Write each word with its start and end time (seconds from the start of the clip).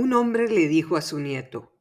Un 0.00 0.14
hombre 0.14 0.48
le 0.48 0.66
dijo 0.66 0.96
a 0.96 1.02
su 1.02 1.20
nieto, 1.20 1.76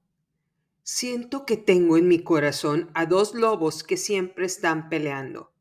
Siento 0.83 1.45
que 1.45 1.55
tengo 1.55 1.95
en 1.95 2.09
mi 2.09 2.21
corazón 2.21 2.91
a 2.93 3.05
dos 3.05 3.33
lobos 3.33 3.81
que 3.81 3.95
siempre 3.95 4.45
están 4.45 4.89
peleando. 4.89 5.53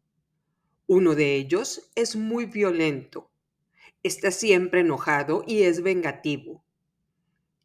Uno 0.89 1.15
de 1.15 1.37
ellos 1.37 1.93
es 1.95 2.17
muy 2.17 2.47
violento, 2.47 3.31
está 4.03 4.33
siempre 4.33 4.81
enojado 4.81 5.45
y 5.47 5.63
es 5.63 5.85
vengativo. 5.85 6.65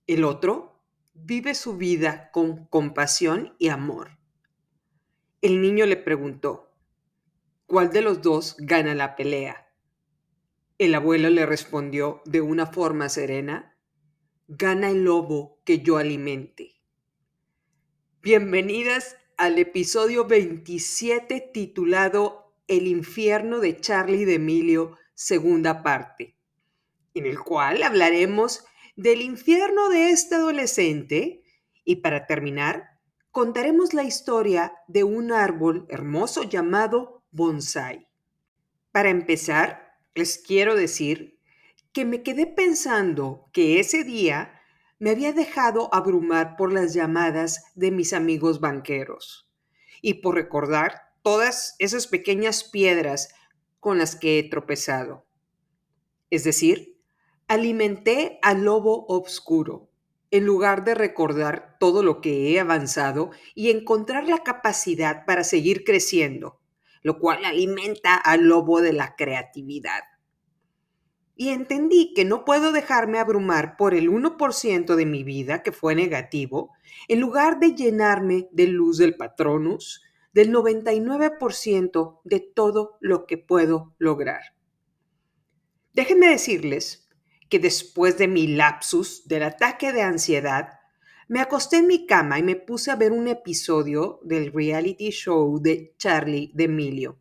El 0.05 0.23
otro 0.23 0.80
vive 1.16 1.55
su 1.55 1.75
vida 1.75 2.30
con 2.30 2.68
compasión 2.68 3.55
y 3.57 3.70
amor. 3.70 4.20
El 5.41 5.60
niño 5.60 5.88
le 5.88 5.98
preguntó, 5.98 6.71
¿cuál 7.66 7.90
de 7.90 8.04
los 8.04 8.21
dos 8.21 8.57
gana 8.60 8.94
la 8.94 9.16
pelea? 9.16 9.73
El 10.77 10.94
abuelo 10.94 11.32
le 11.32 11.48
respondió 11.48 12.21
de 12.26 12.41
una 12.41 12.68
forma 12.68 13.10
serena, 13.10 13.73
gana 14.57 14.89
el 14.89 15.03
lobo 15.03 15.59
que 15.63 15.80
yo 15.80 15.98
alimente. 15.98 16.75
Bienvenidas 18.21 19.17
al 19.35 19.57
episodio 19.57 20.26
27 20.26 21.49
titulado 21.53 22.53
El 22.67 22.88
infierno 22.88 23.59
de 23.59 23.79
Charlie 23.79 24.26
de 24.26 24.35
Emilio, 24.35 24.98
segunda 25.16 25.81
parte, 25.81 26.35
en 27.16 27.26
el 27.26 27.39
cual 27.39 27.81
hablaremos 27.81 28.63
del 28.95 29.21
infierno 29.21 29.89
de 29.89 30.12
este 30.12 30.35
adolescente 30.35 31.43
y 31.84 31.98
para 31.98 32.27
terminar 32.27 32.99
contaremos 33.31 33.95
la 33.95 34.04
historia 34.04 34.73
de 34.88 35.04
un 35.04 35.31
árbol 35.31 35.88
hermoso 35.90 36.43
llamado 36.43 37.23
bonsai. 37.31 38.07
Para 38.91 39.09
empezar, 39.09 39.98
les 40.13 40.38
quiero 40.38 40.76
decir 40.76 41.32
que 41.94 42.05
me 42.05 42.24
quedé 42.24 42.48
pensando 42.48 43.48
que 43.54 43.80
ese 43.80 44.04
día 44.04 44.60
me 44.98 45.12
había 45.12 45.32
dejado 45.32 45.94
abrumar 45.94 46.55
por 46.58 46.74
las 46.74 46.94
llamadas 46.94 47.66
de 47.76 47.91
mis 47.91 48.13
amigos 48.13 48.60
banqueros 48.60 49.48
y 50.02 50.16
por 50.16 50.35
recordar 50.35 51.13
todas 51.22 51.76
esas 51.77 52.08
pequeñas 52.08 52.63
piedras 52.63 53.34
con 53.80 54.00
las 54.00 54.16
que 54.16 54.40
he 54.40 54.50
tropezado. 54.50 55.26
Es 56.32 56.44
decir, 56.44 57.00
alimenté 57.48 58.40
al 58.41 58.63
lobo 58.63 59.05
obscuro 59.07 59.91
en 60.32 60.46
lugar 60.46 60.84
de 60.84 60.96
recordar 60.96 61.78
todo 61.80 62.02
lo 62.02 62.22
que 62.22 62.52
he 62.52 62.60
avanzado 62.60 63.30
y 63.54 63.70
encontrar 63.70 64.28
la 64.28 64.40
capacidad 64.40 65.25
para 65.25 65.44
seguir 65.44 65.84
creciendo, 65.84 66.59
lo 67.03 67.19
cual 67.19 67.46
alimenta 67.46 68.16
al 68.16 68.46
lobo 68.46 68.81
de 68.81 68.94
la 68.94 69.16
creatividad 69.16 70.02
y 71.35 71.50
entendí 71.50 72.13
que 72.13 72.25
no 72.25 72.45
puedo 72.45 72.72
dejarme 72.72 73.19
abrumar 73.19 73.75
por 73.78 73.94
el 73.94 74.09
1% 74.09 74.95
de 74.95 75.06
mi 75.06 75.23
vida 75.23 75.63
que 75.63 75.72
fue 75.72 75.95
negativo, 75.95 76.72
en 77.07 77.19
lugar 77.19 77.59
de 77.59 77.73
llenarme 77.73 78.47
de 78.51 78.67
luz 78.67 78.97
del 78.97 79.16
patronus, 79.16 80.01
del 80.34 80.51
99% 80.51 82.22
de 82.23 82.39
todo 82.39 82.97
lo 83.00 83.25
que 83.25 83.38
puedo 83.38 83.94
lograr. 83.97 84.41
Déjenme 85.94 86.28
decirles 86.28 87.07
que 87.50 87.59
después 87.59 88.17
de 88.17 88.28
mi 88.28 88.47
lapsus 88.47 89.28
del 89.28 89.44
ataque 89.44 89.94
de 89.94 90.01
ansiedad, 90.01 90.79
me 91.28 91.39
acosté 91.39 91.78
en 91.78 91.88
mi 91.88 92.06
cama 92.06 92.39
y 92.39 92.44
me 92.44 92.56
puse 92.56 92.91
a 92.91 92.95
ver 92.95 93.11
un 93.11 93.28
episodio 93.28 94.19
del 94.23 94.51
reality 94.51 95.11
show 95.11 95.59
de 95.61 95.94
Charlie 95.97 96.51
de 96.53 96.66
Emilio. 96.66 97.19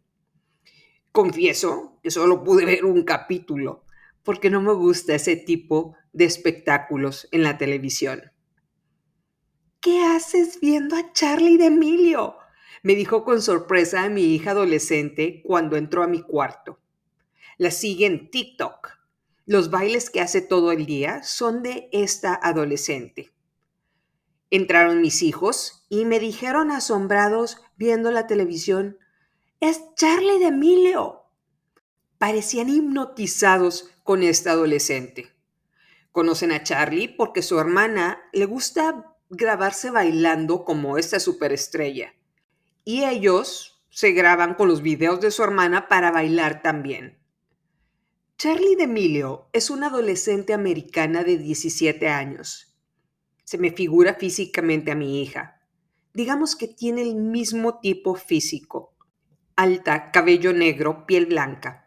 Confieso 1.12 1.98
que 2.02 2.10
solo 2.10 2.42
pude 2.42 2.64
ver 2.64 2.86
un 2.86 3.05
capítulo, 3.05 3.81
porque 4.23 4.51
no 4.51 4.61
me 4.61 4.73
gusta 4.73 5.15
ese 5.15 5.37
tipo 5.37 5.95
de 6.12 6.25
espectáculos 6.25 7.29
en 7.33 7.42
la 7.42 7.58
televisión. 7.58 8.33
¿Qué 9.80 10.05
haces 10.05 10.61
viendo 10.61 10.96
a 10.96 11.13
Charlie 11.13 11.57
de 11.57 11.67
Emilio? 11.67 12.36
me 12.83 12.95
dijo 12.95 13.24
con 13.24 13.41
sorpresa 13.41 14.02
a 14.02 14.08
mi 14.08 14.35
hija 14.35 14.51
adolescente 14.51 15.42
cuando 15.45 15.77
entró 15.77 16.02
a 16.02 16.08
mi 16.08 16.23
cuarto. 16.23 16.80
La 17.57 17.70
sigue 17.70 18.07
en 18.07 18.30
TikTok. 18.30 18.91
Los 19.46 19.70
bailes 19.70 20.11
que 20.11 20.20
hace 20.20 20.41
todo 20.41 20.73
el 20.73 20.86
día 20.86 21.23
son 21.23 21.63
de 21.63 21.89
esta 21.92 22.35
adolescente. 22.35 23.33
Entraron 24.51 25.01
mis 25.01 25.23
hijos 25.23 25.86
y 25.89 26.05
me 26.05 26.19
dijeron 26.19 26.70
asombrados 26.70 27.58
viendo 27.77 28.11
la 28.11 28.27
televisión, 28.27 28.98
es 29.61 29.80
Charlie 29.95 30.39
de 30.39 30.46
Emilio. 30.46 31.21
Parecían 32.22 32.68
hipnotizados 32.68 33.90
con 34.05 34.22
esta 34.22 34.52
adolescente. 34.52 35.33
Conocen 36.12 36.52
a 36.52 36.62
Charlie 36.62 37.08
porque 37.08 37.42
su 37.42 37.58
hermana 37.58 38.20
le 38.33 38.44
gusta 38.46 39.16
grabarse 39.28 39.90
bailando 39.90 40.64
como 40.64 40.98
esta 40.98 41.18
superestrella. 41.18 42.14
Y 42.84 43.02
ellos 43.02 43.84
se 43.90 44.12
graban 44.12 44.55
con 44.55 44.68
los 44.68 44.83
videos 44.83 45.20
de 45.20 45.33
su 45.33 45.42
hermana 45.42 45.88
para 45.88 46.12
bailar 46.12 46.62
también. 46.62 47.18
Charlie 48.39 48.77
D'Emilio 48.77 49.48
es 49.52 49.68
una 49.68 49.89
adolescente 49.89 50.54
americana 50.54 51.24
de 51.24 51.39
17 51.39 52.08
años. 52.08 52.78
Se 53.42 53.58
me 53.58 53.72
figura 53.72 54.14
físicamente 54.14 54.92
a 54.92 54.94
mi 54.94 55.20
hija. 55.22 55.60
Digamos 56.14 56.54
que 56.54 56.68
tiene 56.68 57.02
el 57.02 57.16
mismo 57.16 57.80
tipo 57.80 58.14
físico. 58.14 58.94
Alta, 59.56 60.12
cabello 60.12 60.52
negro, 60.52 61.04
piel 61.04 61.27
blanca. 61.27 61.82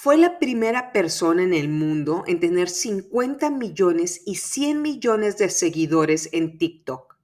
Fue 0.00 0.16
la 0.16 0.38
primera 0.38 0.92
persona 0.92 1.42
en 1.42 1.52
el 1.52 1.68
mundo 1.68 2.22
en 2.28 2.38
tener 2.38 2.68
50 2.68 3.50
millones 3.50 4.22
y 4.26 4.36
100 4.36 4.80
millones 4.80 5.38
de 5.38 5.50
seguidores 5.50 6.28
en 6.30 6.56
TikTok. 6.56 7.16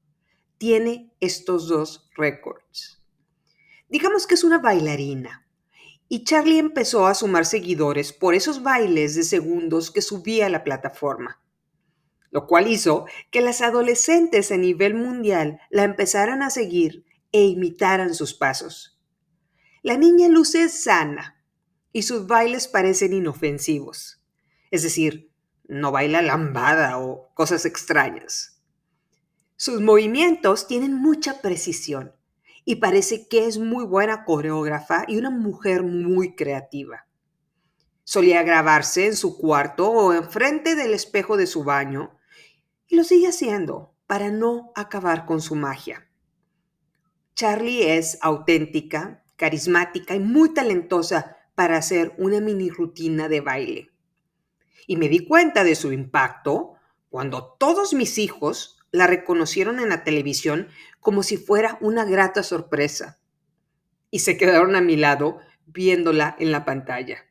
Tiene 0.59 1.15
estos 1.21 1.69
dos 1.69 2.11
récords. 2.17 3.01
Digamos 3.89 4.27
que 4.27 4.35
es 4.35 4.43
una 4.43 4.59
bailarina. 4.59 5.47
Y 6.09 6.25
Charlie 6.25 6.59
empezó 6.59 7.07
a 7.07 7.15
sumar 7.15 7.47
seguidores 7.47 8.13
por 8.13 8.35
esos 8.35 8.65
bailes 8.65 9.15
de 9.15 9.23
segundos 9.23 9.93
que 9.93 10.03
subía 10.03 10.47
a 10.47 10.51
la 10.51 10.65
plataforma, 10.65 11.41
lo 12.33 12.49
cual 12.49 12.67
hizo 12.67 13.07
que 13.31 13.41
las 13.41 13.61
adolescentes 13.61 14.51
a 14.51 14.57
nivel 14.57 14.95
mundial 14.95 15.61
la 15.71 15.85
empezaran 15.85 16.43
a 16.43 16.51
seguir 16.51 17.05
e 17.31 17.45
imitaran 17.45 18.17
sus 18.17 18.35
pasos. 18.35 19.01
La 19.83 19.97
niña 19.97 20.27
luce 20.27 20.69
sana, 20.69 21.34
y 21.95 22.03
sus 22.03 22.27
bailes 22.27 22.67
parecen 22.67 23.13
inofensivos. 23.13 24.21
Es 24.73 24.83
decir, 24.83 25.31
no 25.69 25.93
baila 25.93 26.23
lambada 26.23 26.99
o 26.99 27.33
cosas 27.35 27.65
extrañas. 27.65 28.61
Sus 29.55 29.81
movimientos 29.81 30.67
tienen 30.67 30.97
mucha 30.97 31.41
precisión 31.41 32.13
y 32.65 32.77
parece 32.77 33.29
que 33.29 33.47
es 33.47 33.59
muy 33.59 33.85
buena 33.85 34.25
coreógrafa 34.25 35.05
y 35.07 35.19
una 35.19 35.31
mujer 35.31 35.85
muy 35.85 36.35
creativa. 36.35 37.07
Solía 38.03 38.43
grabarse 38.43 39.07
en 39.07 39.15
su 39.15 39.39
cuarto 39.39 39.89
o 39.89 40.13
enfrente 40.13 40.75
del 40.75 40.95
espejo 40.95 41.37
de 41.37 41.47
su 41.47 41.63
baño 41.63 42.19
y 42.89 42.97
lo 42.97 43.05
sigue 43.05 43.29
haciendo 43.29 43.95
para 44.09 44.31
no 44.31 44.73
acabar 44.75 45.27
con 45.27 45.41
su 45.41 45.55
magia. 45.55 46.09
Charlie 47.37 47.97
es 47.97 48.19
auténtica, 48.21 49.23
carismática 49.37 50.17
y 50.17 50.21
muy 50.21 50.53
talentosa 50.53 51.37
para 51.55 51.77
hacer 51.77 52.15
una 52.19 52.41
mini 52.41 52.71
rutina 52.71 53.29
de 53.29 53.41
baile. 53.41 53.91
Y 54.87 54.97
me 54.97 55.09
di 55.09 55.27
cuenta 55.27 55.65
de 55.65 55.75
su 55.75 55.93
impacto 55.93 56.75
cuando 57.09 57.57
todos 57.59 57.95
mis 57.95 58.19
hijos 58.19 58.79
la 58.91 59.07
reconocieron 59.07 59.81
en 59.81 59.89
la 59.89 60.05
televisión 60.05 60.69
como 61.01 61.23
si 61.23 61.37
fuera 61.37 61.79
una 61.81 62.05
grata 62.05 62.43
sorpresa. 62.43 63.19
Y 64.11 64.21
se 64.21 64.37
quedaron 64.37 64.77
a 64.77 64.81
mi 64.81 64.97
lado 64.97 65.39
viéndola 65.67 66.37
en 66.39 66.53
la 66.53 66.65
pantalla. 66.65 67.27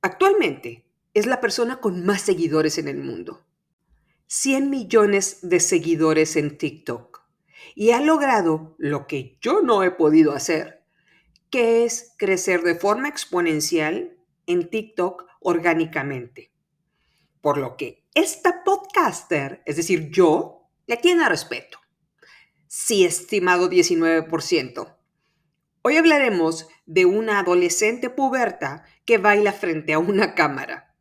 Actualmente 0.00 0.86
es 1.14 1.26
la 1.26 1.40
persona 1.40 1.80
con 1.80 2.04
más 2.04 2.22
seguidores 2.22 2.78
en 2.78 2.88
el 2.88 2.98
mundo. 2.98 3.44
100 4.28 4.70
millones 4.70 5.38
de 5.42 5.58
seguidores 5.58 6.36
en 6.36 6.58
TikTok. 6.58 7.22
Y 7.74 7.90
ha 7.90 8.00
logrado 8.00 8.76
lo 8.78 9.06
que 9.06 9.38
yo 9.40 9.62
no 9.62 9.82
he 9.82 9.90
podido 9.90 10.32
hacer 10.32 10.77
que 11.50 11.84
es 11.84 12.14
crecer 12.18 12.62
de 12.62 12.74
forma 12.74 13.08
exponencial 13.08 14.16
en 14.46 14.68
TikTok 14.70 15.26
orgánicamente. 15.40 16.52
Por 17.40 17.58
lo 17.58 17.76
que 17.76 18.04
esta 18.14 18.64
podcaster, 18.64 19.62
es 19.64 19.76
decir, 19.76 20.10
yo, 20.10 20.68
le 20.86 20.96
tiene 20.96 21.28
respeto. 21.28 21.78
Sí, 22.66 23.04
estimado 23.04 23.70
19%. 23.70 24.96
Hoy 25.82 25.96
hablaremos 25.96 26.68
de 26.86 27.06
una 27.06 27.38
adolescente 27.38 28.10
puberta 28.10 28.84
que 29.04 29.18
baila 29.18 29.52
frente 29.52 29.92
a 29.92 29.98
una 29.98 30.34
cámara. 30.34 30.94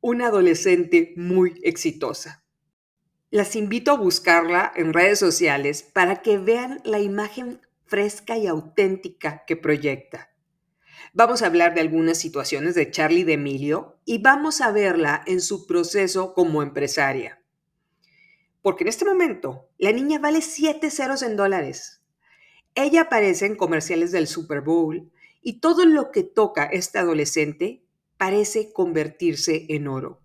Una 0.00 0.28
adolescente 0.28 1.12
muy 1.16 1.60
exitosa. 1.62 2.44
Las 3.30 3.56
invito 3.56 3.90
a 3.90 3.96
buscarla 3.96 4.72
en 4.76 4.92
redes 4.92 5.18
sociales 5.18 5.82
para 5.82 6.22
que 6.22 6.38
vean 6.38 6.80
la 6.84 7.00
imagen 7.00 7.60
fresca 7.86 8.36
y 8.36 8.46
auténtica 8.46 9.44
que 9.46 9.56
proyecta. 9.56 10.30
Vamos 11.12 11.42
a 11.42 11.46
hablar 11.46 11.74
de 11.74 11.80
algunas 11.80 12.18
situaciones 12.18 12.74
de 12.74 12.90
Charlie 12.90 13.24
de 13.24 13.34
Emilio 13.34 13.98
y 14.04 14.18
vamos 14.18 14.60
a 14.60 14.72
verla 14.72 15.22
en 15.26 15.40
su 15.40 15.66
proceso 15.66 16.34
como 16.34 16.62
empresaria. 16.62 17.40
porque 18.62 18.84
en 18.84 18.88
este 18.88 19.04
momento 19.04 19.68
la 19.76 19.92
niña 19.92 20.18
vale 20.18 20.40
7 20.40 20.90
ceros 20.90 21.22
en 21.22 21.36
dólares. 21.36 22.02
Ella 22.74 23.02
aparece 23.02 23.44
en 23.44 23.56
comerciales 23.56 24.10
del 24.10 24.26
Super 24.26 24.62
Bowl 24.62 25.12
y 25.42 25.60
todo 25.60 25.84
lo 25.84 26.10
que 26.10 26.22
toca 26.22 26.64
este 26.64 26.98
adolescente 26.98 27.84
parece 28.16 28.72
convertirse 28.72 29.66
en 29.68 29.86
oro. 29.86 30.22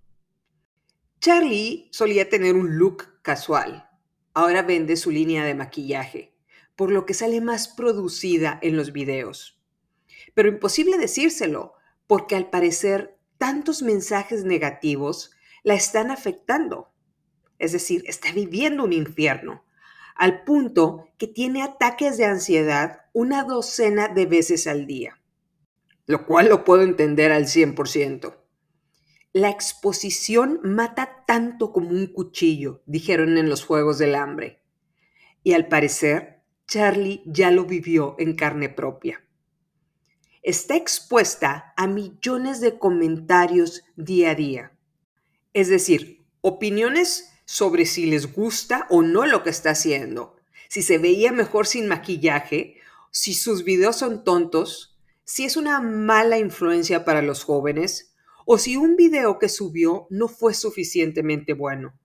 Charlie 1.20 1.90
solía 1.92 2.30
tener 2.30 2.56
un 2.56 2.78
look 2.78 3.22
casual. 3.22 3.90
Ahora 4.34 4.62
vende 4.62 4.96
su 4.96 5.12
línea 5.12 5.44
de 5.44 5.54
maquillaje, 5.56 6.34
por 6.80 6.94
lo 6.94 7.06
que 7.06 7.14
sale 7.14 7.42
más 7.42 7.68
producida 7.68 8.58
en 8.62 8.78
los 8.78 8.94
videos. 8.94 9.60
Pero 10.34 10.48
imposible 10.48 10.98
decírselo, 10.98 11.74
porque 12.08 12.38
al 12.38 12.50
parecer 12.50 13.18
tantos 13.38 13.82
mensajes 13.82 14.46
negativos 14.46 15.32
la 15.64 15.74
están 15.74 16.10
afectando. 16.10 16.94
Es 17.58 17.74
decir, 17.74 18.06
está 18.08 18.32
viviendo 18.32 18.86
un 18.86 18.94
infierno, 18.94 19.66
al 20.16 20.46
punto 20.46 21.10
que 21.18 21.28
tiene 21.28 21.64
ataques 21.64 22.16
de 22.16 22.24
ansiedad 22.24 23.02
una 23.12 23.44
docena 23.44 24.08
de 24.08 24.26
veces 24.26 24.66
al 24.66 24.88
día, 24.88 25.22
lo 26.06 26.26
cual 26.26 26.48
lo 26.48 26.64
puedo 26.64 26.84
entender 26.84 27.34
al 27.34 27.48
100%. 27.48 28.38
La 29.34 29.50
exposición 29.50 30.62
mata 30.64 31.26
tanto 31.28 31.74
como 31.74 31.90
un 31.90 32.08
cuchillo, 32.08 32.84
dijeron 32.86 33.38
en 33.38 33.50
los 33.50 33.66
Juegos 33.66 33.98
del 33.98 34.16
Hambre. 34.16 34.64
Y 35.44 35.52
al 35.52 35.68
parecer, 35.68 36.39
Charlie 36.70 37.24
ya 37.26 37.50
lo 37.50 37.66
vivió 37.66 38.16
en 38.20 38.36
carne 38.36 38.70
propia. 38.70 39.26
Está 40.44 40.76
expuesta 40.76 41.74
a 41.76 41.88
millones 41.88 42.62
de 42.62 42.78
comentarios 42.78 43.82
día 43.96 44.32
a 44.32 44.36
día. 44.36 44.72
Es 45.54 45.68
decir, 45.68 46.24
opiniones 46.42 47.34
sobre 47.46 47.88
si 47.88 48.06
les 48.06 48.32
gusta 48.32 48.86
o 48.92 49.02
no 49.02 49.26
lo 49.26 49.42
que 49.42 49.50
está 49.50 49.72
haciendo, 49.72 50.36
si 50.70 50.84
se 50.84 51.00
veía 51.00 51.32
mejor 51.32 51.66
sin 51.66 51.88
maquillaje, 51.88 52.76
si 53.10 53.34
sus 53.34 53.64
videos 53.64 53.96
son 53.96 54.24
tontos, 54.24 54.96
si 55.24 55.46
es 55.46 55.58
una 55.58 55.82
mala 55.82 56.38
influencia 56.38 57.04
para 57.04 57.24
los 57.24 57.44
jóvenes, 57.44 58.14
o 58.46 58.60
si 58.60 58.78
un 58.78 58.96
video 58.96 59.40
que 59.40 59.50
subió 59.50 60.06
no 60.12 60.28
fue 60.28 60.54
suficientemente 60.54 61.54
bueno. 61.54 61.99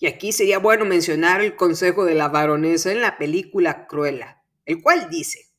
Y 0.00 0.06
aquí 0.06 0.32
sería 0.32 0.58
bueno 0.58 0.86
mencionar 0.86 1.42
el 1.42 1.54
consejo 1.54 2.06
de 2.06 2.14
la 2.14 2.28
baronesa 2.28 2.90
en 2.90 3.02
la 3.02 3.18
película 3.18 3.86
Cruella, 3.86 4.42
el 4.64 4.82
cual 4.82 5.08
dice, 5.10 5.50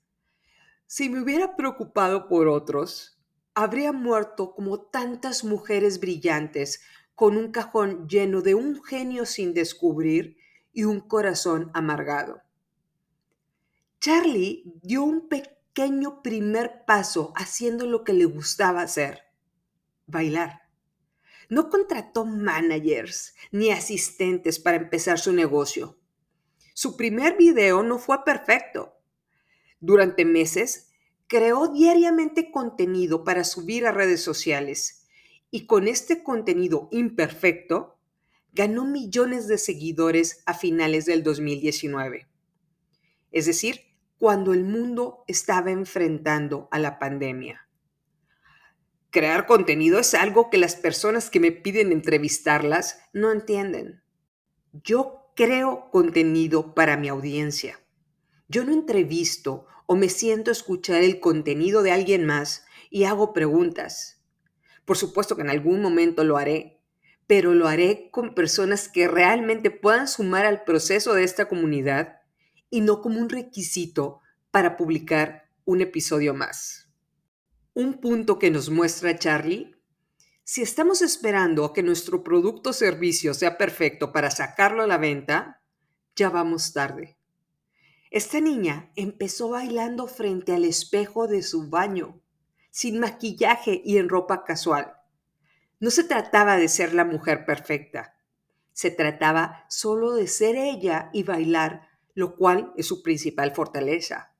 si 0.87 1.09
me 1.09 1.21
hubiera 1.21 1.55
preocupado 1.55 2.27
por 2.27 2.47
otros, 2.47 3.21
habría 3.53 3.91
muerto 3.91 4.53
como 4.55 4.81
tantas 4.81 5.43
mujeres 5.43 5.99
brillantes 5.99 6.81
con 7.13 7.37
un 7.37 7.51
cajón 7.51 8.09
lleno 8.09 8.41
de 8.41 8.55
un 8.55 8.83
genio 8.83 9.27
sin 9.27 9.53
descubrir 9.53 10.37
y 10.73 10.85
un 10.85 11.01
corazón 11.01 11.69
amargado. 11.75 12.41
Charlie 13.99 14.63
dio 14.81 15.03
un 15.03 15.29
pequeño 15.29 16.23
primer 16.23 16.83
paso 16.87 17.31
haciendo 17.35 17.85
lo 17.85 18.03
que 18.03 18.13
le 18.13 18.25
gustaba 18.25 18.81
hacer 18.81 19.21
bailar. 20.07 20.60
No 21.51 21.69
contrató 21.69 22.23
managers 22.23 23.35
ni 23.51 23.71
asistentes 23.71 24.57
para 24.57 24.77
empezar 24.77 25.19
su 25.19 25.33
negocio. 25.33 25.99
Su 26.73 26.95
primer 26.95 27.35
video 27.35 27.83
no 27.83 27.99
fue 27.99 28.23
perfecto. 28.23 28.93
Durante 29.81 30.23
meses, 30.23 30.93
creó 31.27 31.67
diariamente 31.67 32.51
contenido 32.51 33.25
para 33.25 33.43
subir 33.43 33.85
a 33.85 33.91
redes 33.91 34.21
sociales 34.21 35.09
y 35.51 35.65
con 35.65 35.89
este 35.89 36.23
contenido 36.23 36.87
imperfecto, 36.89 37.99
ganó 38.53 38.85
millones 38.85 39.49
de 39.49 39.57
seguidores 39.57 40.43
a 40.45 40.53
finales 40.53 41.05
del 41.05 41.21
2019. 41.21 42.29
Es 43.33 43.45
decir, 43.45 43.81
cuando 44.17 44.53
el 44.53 44.63
mundo 44.63 45.25
estaba 45.27 45.71
enfrentando 45.71 46.69
a 46.71 46.79
la 46.79 46.97
pandemia 46.97 47.67
crear 49.11 49.45
contenido 49.45 49.99
es 49.99 50.13
algo 50.13 50.49
que 50.49 50.57
las 50.57 50.75
personas 50.75 51.29
que 51.29 51.39
me 51.39 51.51
piden 51.51 51.91
entrevistarlas 51.91 52.99
no 53.13 53.31
entienden. 53.31 54.01
Yo 54.71 55.31
creo 55.35 55.89
contenido 55.91 56.73
para 56.73 56.97
mi 56.97 57.09
audiencia. 57.09 57.79
Yo 58.47 58.63
no 58.63 58.71
entrevisto 58.71 59.67
o 59.85 59.95
me 59.95 60.09
siento 60.09 60.49
a 60.49 60.53
escuchar 60.53 61.03
el 61.03 61.19
contenido 61.19 61.83
de 61.83 61.91
alguien 61.91 62.25
más 62.25 62.65
y 62.89 63.03
hago 63.03 63.33
preguntas. 63.33 64.21
Por 64.85 64.97
supuesto 64.97 65.35
que 65.35 65.41
en 65.41 65.49
algún 65.49 65.81
momento 65.81 66.23
lo 66.23 66.37
haré, 66.37 66.81
pero 67.27 67.53
lo 67.53 67.67
haré 67.67 68.09
con 68.11 68.33
personas 68.33 68.89
que 68.89 69.07
realmente 69.07 69.71
puedan 69.71 70.07
sumar 70.07 70.45
al 70.45 70.63
proceso 70.63 71.13
de 71.13 71.23
esta 71.23 71.47
comunidad 71.47 72.21
y 72.69 72.81
no 72.81 73.01
como 73.01 73.19
un 73.19 73.29
requisito 73.29 74.21
para 74.51 74.77
publicar 74.77 75.49
un 75.65 75.81
episodio 75.81 76.33
más. 76.33 76.90
Un 77.73 78.01
punto 78.01 78.37
que 78.37 78.51
nos 78.51 78.69
muestra 78.69 79.17
Charlie, 79.17 79.73
si 80.43 80.61
estamos 80.61 81.01
esperando 81.01 81.63
a 81.63 81.73
que 81.73 81.83
nuestro 81.83 82.21
producto 82.21 82.71
o 82.71 82.73
servicio 82.73 83.33
sea 83.33 83.57
perfecto 83.57 84.11
para 84.11 84.29
sacarlo 84.29 84.83
a 84.83 84.87
la 84.87 84.97
venta, 84.97 85.61
ya 86.13 86.29
vamos 86.29 86.73
tarde. 86.73 87.17
Esta 88.09 88.41
niña 88.41 88.91
empezó 88.97 89.51
bailando 89.51 90.07
frente 90.07 90.53
al 90.53 90.65
espejo 90.65 91.29
de 91.29 91.41
su 91.43 91.69
baño, 91.69 92.21
sin 92.71 92.99
maquillaje 92.99 93.81
y 93.85 93.99
en 93.99 94.09
ropa 94.09 94.43
casual. 94.43 94.97
No 95.79 95.91
se 95.91 96.03
trataba 96.03 96.57
de 96.57 96.67
ser 96.67 96.93
la 96.93 97.05
mujer 97.05 97.45
perfecta, 97.45 98.17
se 98.73 98.91
trataba 98.91 99.65
solo 99.69 100.15
de 100.15 100.27
ser 100.27 100.57
ella 100.57 101.09
y 101.13 101.23
bailar, 101.23 101.87
lo 102.15 102.35
cual 102.35 102.73
es 102.75 102.85
su 102.87 103.01
principal 103.01 103.55
fortaleza. 103.55 104.30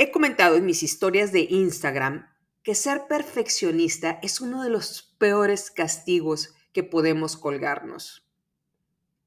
He 0.00 0.12
comentado 0.12 0.54
en 0.54 0.64
mis 0.64 0.84
historias 0.84 1.32
de 1.32 1.48
Instagram 1.50 2.28
que 2.62 2.76
ser 2.76 3.08
perfeccionista 3.08 4.20
es 4.22 4.40
uno 4.40 4.62
de 4.62 4.70
los 4.70 5.02
peores 5.18 5.72
castigos 5.72 6.54
que 6.72 6.84
podemos 6.84 7.36
colgarnos. 7.36 8.24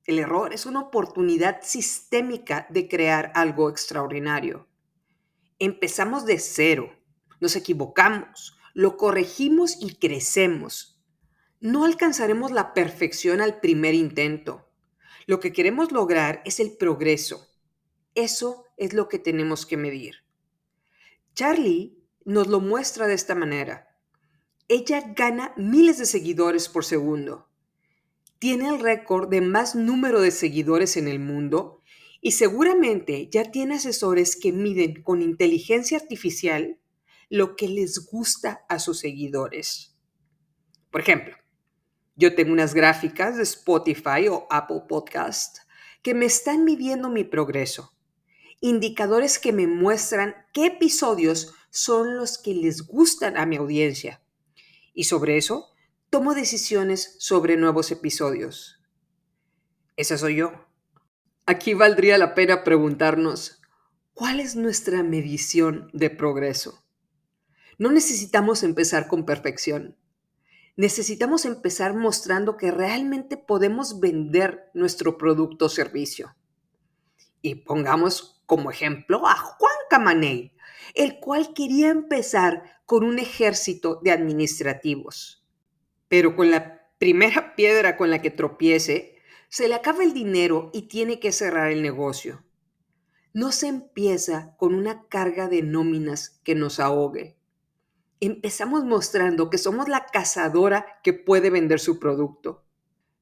El 0.05 0.17
error 0.17 0.53
es 0.53 0.65
una 0.65 0.79
oportunidad 0.79 1.61
sistémica 1.61 2.67
de 2.69 2.87
crear 2.87 3.33
algo 3.35 3.69
extraordinario. 3.69 4.65
Empezamos 5.59 6.25
de 6.25 6.39
cero, 6.39 6.95
nos 7.41 7.57
equivocamos, 7.57 8.55
lo 8.73 8.95
corregimos 8.95 9.75
y 9.77 9.95
crecemos. 9.95 11.03
No 11.59 11.83
alcanzaremos 11.83 12.51
la 12.51 12.73
perfección 12.73 13.41
al 13.41 13.59
primer 13.59 13.93
intento. 13.93 14.69
Lo 15.25 15.41
que 15.41 15.51
queremos 15.51 15.91
lograr 15.91 16.41
es 16.45 16.61
el 16.61 16.77
progreso. 16.77 17.45
Eso 18.15 18.67
es 18.77 18.93
lo 18.93 19.09
que 19.09 19.19
tenemos 19.19 19.65
que 19.65 19.75
medir. 19.75 20.30
Charlie 21.33 21.97
nos 22.25 22.47
lo 22.47 22.59
muestra 22.59 23.07
de 23.07 23.13
esta 23.13 23.35
manera. 23.35 23.87
Ella 24.67 25.13
gana 25.15 25.53
miles 25.57 25.97
de 25.97 26.05
seguidores 26.05 26.67
por 26.67 26.83
segundo. 26.83 27.49
Tiene 28.39 28.69
el 28.69 28.79
récord 28.79 29.29
de 29.29 29.41
más 29.41 29.75
número 29.75 30.21
de 30.21 30.31
seguidores 30.31 30.97
en 30.97 31.07
el 31.07 31.19
mundo 31.19 31.79
y 32.21 32.31
seguramente 32.31 33.29
ya 33.31 33.49
tiene 33.49 33.75
asesores 33.75 34.35
que 34.35 34.51
miden 34.51 35.03
con 35.03 35.21
inteligencia 35.21 35.97
artificial 35.97 36.79
lo 37.29 37.55
que 37.55 37.67
les 37.67 38.05
gusta 38.05 38.65
a 38.67 38.79
sus 38.79 38.99
seguidores. 38.99 39.95
Por 40.91 41.01
ejemplo, 41.01 41.37
yo 42.15 42.35
tengo 42.35 42.51
unas 42.51 42.73
gráficas 42.73 43.37
de 43.37 43.43
Spotify 43.43 44.27
o 44.29 44.47
Apple 44.49 44.83
Podcast 44.87 45.59
que 46.03 46.13
me 46.13 46.25
están 46.25 46.65
midiendo 46.65 47.09
mi 47.09 47.23
progreso 47.23 47.93
indicadores 48.61 49.39
que 49.39 49.51
me 49.51 49.67
muestran 49.67 50.35
qué 50.53 50.67
episodios 50.67 51.53
son 51.71 52.15
los 52.15 52.37
que 52.37 52.53
les 52.53 52.87
gustan 52.87 53.35
a 53.37 53.45
mi 53.45 53.57
audiencia. 53.57 54.21
Y 54.93 55.05
sobre 55.05 55.37
eso, 55.37 55.71
tomo 56.09 56.33
decisiones 56.33 57.15
sobre 57.19 57.57
nuevos 57.57 57.91
episodios. 57.91 58.79
Esa 59.97 60.17
soy 60.17 60.37
yo. 60.37 60.53
Aquí 61.45 61.73
valdría 61.73 62.17
la 62.17 62.35
pena 62.35 62.63
preguntarnos, 62.63 63.61
¿cuál 64.13 64.39
es 64.39 64.55
nuestra 64.55 65.01
medición 65.03 65.89
de 65.93 66.09
progreso? 66.09 66.83
No 67.77 67.91
necesitamos 67.91 68.61
empezar 68.63 69.07
con 69.07 69.25
perfección. 69.25 69.97
Necesitamos 70.75 71.45
empezar 71.45 71.95
mostrando 71.95 72.57
que 72.57 72.71
realmente 72.71 73.37
podemos 73.37 73.99
vender 73.99 74.69
nuestro 74.73 75.17
producto 75.17 75.65
o 75.65 75.69
servicio. 75.69 76.35
Y 77.41 77.55
pongamos 77.55 78.40
como 78.51 78.69
ejemplo 78.69 79.25
a 79.29 79.37
Juan 79.37 79.75
Camaney, 79.89 80.51
el 80.93 81.21
cual 81.21 81.53
quería 81.53 81.87
empezar 81.87 82.81
con 82.85 83.05
un 83.05 83.17
ejército 83.17 84.01
de 84.03 84.11
administrativos. 84.11 85.47
Pero 86.09 86.35
con 86.35 86.51
la 86.51 86.89
primera 86.97 87.55
piedra 87.55 87.95
con 87.95 88.11
la 88.11 88.21
que 88.21 88.29
tropiece, 88.29 89.15
se 89.47 89.69
le 89.69 89.75
acaba 89.75 90.03
el 90.03 90.13
dinero 90.13 90.69
y 90.73 90.89
tiene 90.89 91.21
que 91.21 91.31
cerrar 91.31 91.71
el 91.71 91.81
negocio. 91.81 92.43
No 93.31 93.53
se 93.53 93.69
empieza 93.69 94.57
con 94.57 94.75
una 94.75 95.07
carga 95.07 95.47
de 95.47 95.61
nóminas 95.61 96.41
que 96.43 96.53
nos 96.53 96.81
ahogue. 96.81 97.37
Empezamos 98.19 98.83
mostrando 98.83 99.49
que 99.49 99.59
somos 99.59 99.87
la 99.87 100.07
cazadora 100.07 100.99
que 101.05 101.13
puede 101.13 101.51
vender 101.51 101.79
su 101.79 102.01
producto. 102.01 102.65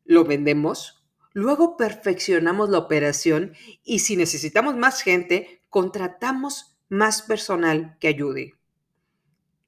Lo 0.05 0.23
vendemos 0.23 0.98
Luego 1.33 1.77
perfeccionamos 1.77 2.69
la 2.69 2.79
operación 2.79 3.53
y 3.83 3.99
si 3.99 4.15
necesitamos 4.15 4.75
más 4.75 5.01
gente, 5.01 5.63
contratamos 5.69 6.77
más 6.89 7.21
personal 7.21 7.97
que 7.99 8.07
ayude. 8.07 8.55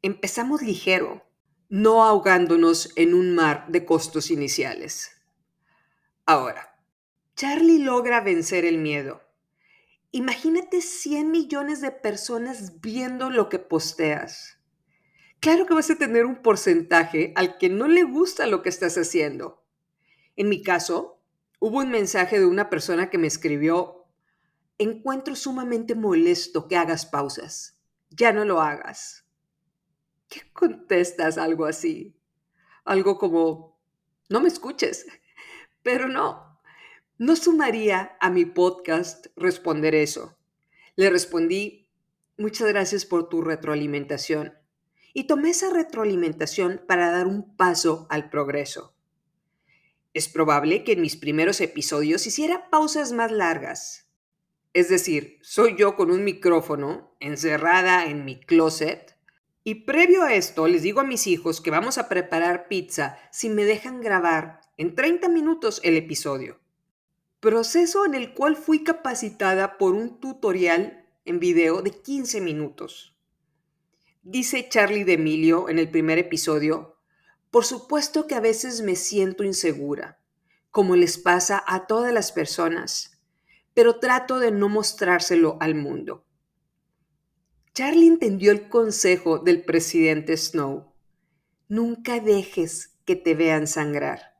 Empezamos 0.01 0.63
ligero, 0.63 1.23
no 1.69 2.03
ahogándonos 2.03 2.91
en 2.95 3.13
un 3.13 3.35
mar 3.35 3.67
de 3.69 3.85
costos 3.85 4.31
iniciales. 4.31 5.11
Ahora, 6.25 6.75
Charlie 7.35 7.79
logra 7.79 8.21
vencer 8.21 8.65
el 8.65 8.77
miedo. 8.77 9.21
Imagínate 10.11 10.81
100 10.81 11.31
millones 11.31 11.79
de 11.81 11.91
personas 11.91 12.81
viendo 12.81 13.29
lo 13.29 13.49
que 13.49 13.59
posteas. 13.59 14.59
Claro 15.39 15.65
que 15.65 15.73
vas 15.73 15.89
a 15.89 15.95
tener 15.95 16.25
un 16.25 16.41
porcentaje 16.41 17.33
al 17.35 17.57
que 17.57 17.69
no 17.69 17.87
le 17.87 18.03
gusta 18.03 18.45
lo 18.45 18.61
que 18.61 18.69
estás 18.69 18.97
haciendo. 18.97 19.63
En 20.35 20.49
mi 20.49 20.61
caso, 20.61 21.10
Hubo 21.63 21.77
un 21.77 21.91
mensaje 21.91 22.39
de 22.39 22.47
una 22.47 22.71
persona 22.71 23.11
que 23.11 23.19
me 23.19 23.27
escribió, 23.27 24.07
encuentro 24.79 25.35
sumamente 25.35 25.93
molesto 25.93 26.67
que 26.67 26.75
hagas 26.75 27.05
pausas. 27.05 27.79
Ya 28.09 28.33
no 28.33 28.45
lo 28.45 28.61
hagas. 28.61 29.27
¿Qué 30.27 30.41
contestas 30.53 31.37
algo 31.37 31.65
así? 31.65 32.17
Algo 32.83 33.19
como, 33.19 33.79
no 34.27 34.41
me 34.41 34.47
escuches. 34.47 35.05
Pero 35.83 36.07
no, 36.07 36.59
no 37.19 37.35
sumaría 37.35 38.17
a 38.19 38.31
mi 38.31 38.45
podcast 38.45 39.27
responder 39.35 39.93
eso. 39.93 40.39
Le 40.95 41.11
respondí, 41.11 41.87
muchas 42.39 42.69
gracias 42.69 43.05
por 43.05 43.29
tu 43.29 43.43
retroalimentación. 43.43 44.55
Y 45.13 45.25
tomé 45.25 45.51
esa 45.51 45.69
retroalimentación 45.69 46.81
para 46.87 47.11
dar 47.11 47.27
un 47.27 47.55
paso 47.55 48.07
al 48.09 48.31
progreso. 48.31 48.95
Es 50.13 50.27
probable 50.27 50.83
que 50.83 50.93
en 50.93 51.01
mis 51.01 51.15
primeros 51.15 51.61
episodios 51.61 52.27
hiciera 52.27 52.69
pausas 52.69 53.13
más 53.13 53.31
largas. 53.31 54.09
Es 54.73 54.89
decir, 54.89 55.39
soy 55.41 55.75
yo 55.77 55.95
con 55.95 56.11
un 56.11 56.23
micrófono 56.23 57.15
encerrada 57.19 58.05
en 58.05 58.25
mi 58.25 58.39
closet 58.39 59.17
y 59.63 59.85
previo 59.85 60.23
a 60.23 60.33
esto 60.33 60.67
les 60.67 60.81
digo 60.81 61.01
a 61.01 61.05
mis 61.05 61.27
hijos 61.27 61.61
que 61.61 61.71
vamos 61.71 61.97
a 61.97 62.09
preparar 62.09 62.67
pizza 62.67 63.17
si 63.31 63.49
me 63.49 63.63
dejan 63.63 64.01
grabar 64.01 64.61
en 64.77 64.95
30 64.95 65.29
minutos 65.29 65.79
el 65.83 65.95
episodio. 65.95 66.59
Proceso 67.39 68.05
en 68.05 68.15
el 68.15 68.33
cual 68.33 68.55
fui 68.55 68.83
capacitada 68.83 69.77
por 69.77 69.93
un 69.93 70.19
tutorial 70.19 71.05
en 71.25 71.39
video 71.39 71.81
de 71.81 71.91
15 71.91 72.41
minutos. 72.41 73.15
Dice 74.23 74.67
Charlie 74.69 75.03
D'Emilio 75.03 75.69
en 75.69 75.79
el 75.79 75.89
primer 75.89 76.17
episodio 76.17 76.97
por 77.51 77.65
supuesto 77.65 78.27
que 78.27 78.35
a 78.35 78.39
veces 78.39 78.81
me 78.81 78.95
siento 78.95 79.43
insegura, 79.43 80.19
como 80.71 80.95
les 80.95 81.17
pasa 81.17 81.61
a 81.67 81.85
todas 81.85 82.13
las 82.13 82.31
personas, 82.31 83.21
pero 83.73 83.99
trato 83.99 84.39
de 84.39 84.51
no 84.51 84.69
mostrárselo 84.69 85.57
al 85.59 85.75
mundo. 85.75 86.25
Charlie 87.73 88.07
entendió 88.07 88.51
el 88.51 88.69
consejo 88.69 89.39
del 89.39 89.63
presidente 89.63 90.35
Snow. 90.35 90.93
Nunca 91.67 92.19
dejes 92.19 92.97
que 93.05 93.15
te 93.15 93.35
vean 93.35 93.67
sangrar. 93.67 94.35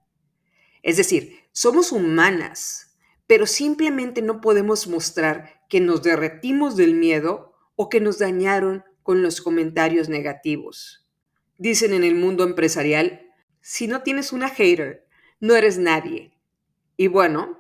Es 0.84 0.98
decir, 0.98 1.39
somos 1.51 1.91
humanas, 1.91 2.98
pero 3.27 3.46
simplemente 3.46 4.22
no 4.22 4.41
podemos 4.41 4.88
mostrar 4.88 5.62
que 5.70 5.80
nos 5.80 6.01
derretimos 6.01 6.75
del 6.75 6.94
miedo 6.94 7.53
o 7.75 7.89
que 7.89 8.01
nos 8.01 8.20
dañaron 8.20 8.84
con 9.03 9.22
los 9.22 9.41
comentarios 9.41 10.10
negativos. 10.10 11.00
Dicen 11.62 11.94
en 11.94 12.03
el 12.03 12.15
mundo 12.15 12.44
empresarial, 12.44 13.32
si 13.62 13.86
no 13.86 14.01
tienes 14.01 14.34
una 14.34 14.50
hater, 14.50 15.06
no 15.39 15.56
eres 15.56 15.77
nadie. 15.77 16.34
Y 16.98 17.06
bueno, 17.06 17.60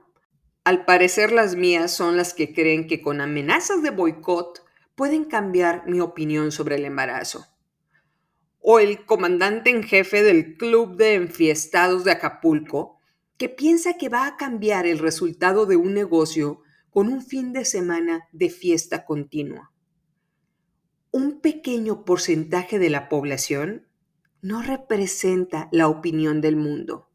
al 0.63 0.85
parecer 0.85 1.31
las 1.31 1.55
mías 1.55 1.93
son 1.93 2.17
las 2.17 2.33
que 2.33 2.51
creen 2.51 2.87
que 2.87 2.99
con 2.99 3.21
amenazas 3.21 3.83
de 3.83 3.91
boicot 3.91 4.65
pueden 4.95 5.25
cambiar 5.25 5.87
mi 5.87 5.99
opinión 5.99 6.51
sobre 6.51 6.77
el 6.77 6.85
embarazo. 6.85 7.45
O 8.59 8.79
el 8.79 9.05
comandante 9.05 9.69
en 9.69 9.83
jefe 9.83 10.23
del 10.23 10.57
Club 10.57 10.97
de 10.97 11.13
Enfiestados 11.13 12.03
de 12.03 12.09
Acapulco, 12.09 12.97
que 13.37 13.49
piensa 13.49 13.99
que 13.99 14.09
va 14.09 14.25
a 14.25 14.35
cambiar 14.35 14.87
el 14.87 14.97
resultado 14.97 15.67
de 15.67 15.75
un 15.75 15.93
negocio 15.93 16.63
con 16.89 17.07
un 17.07 17.21
fin 17.21 17.53
de 17.53 17.65
semana 17.65 18.27
de 18.31 18.49
fiesta 18.49 19.05
continua. 19.05 19.71
Un 21.11 21.39
pequeño 21.39 22.03
porcentaje 22.03 22.79
de 22.79 22.89
la 22.89 23.07
población 23.07 23.89
no 24.41 24.61
representa 24.61 25.69
la 25.71 25.87
opinión 25.87 26.41
del 26.41 26.55
mundo. 26.55 27.09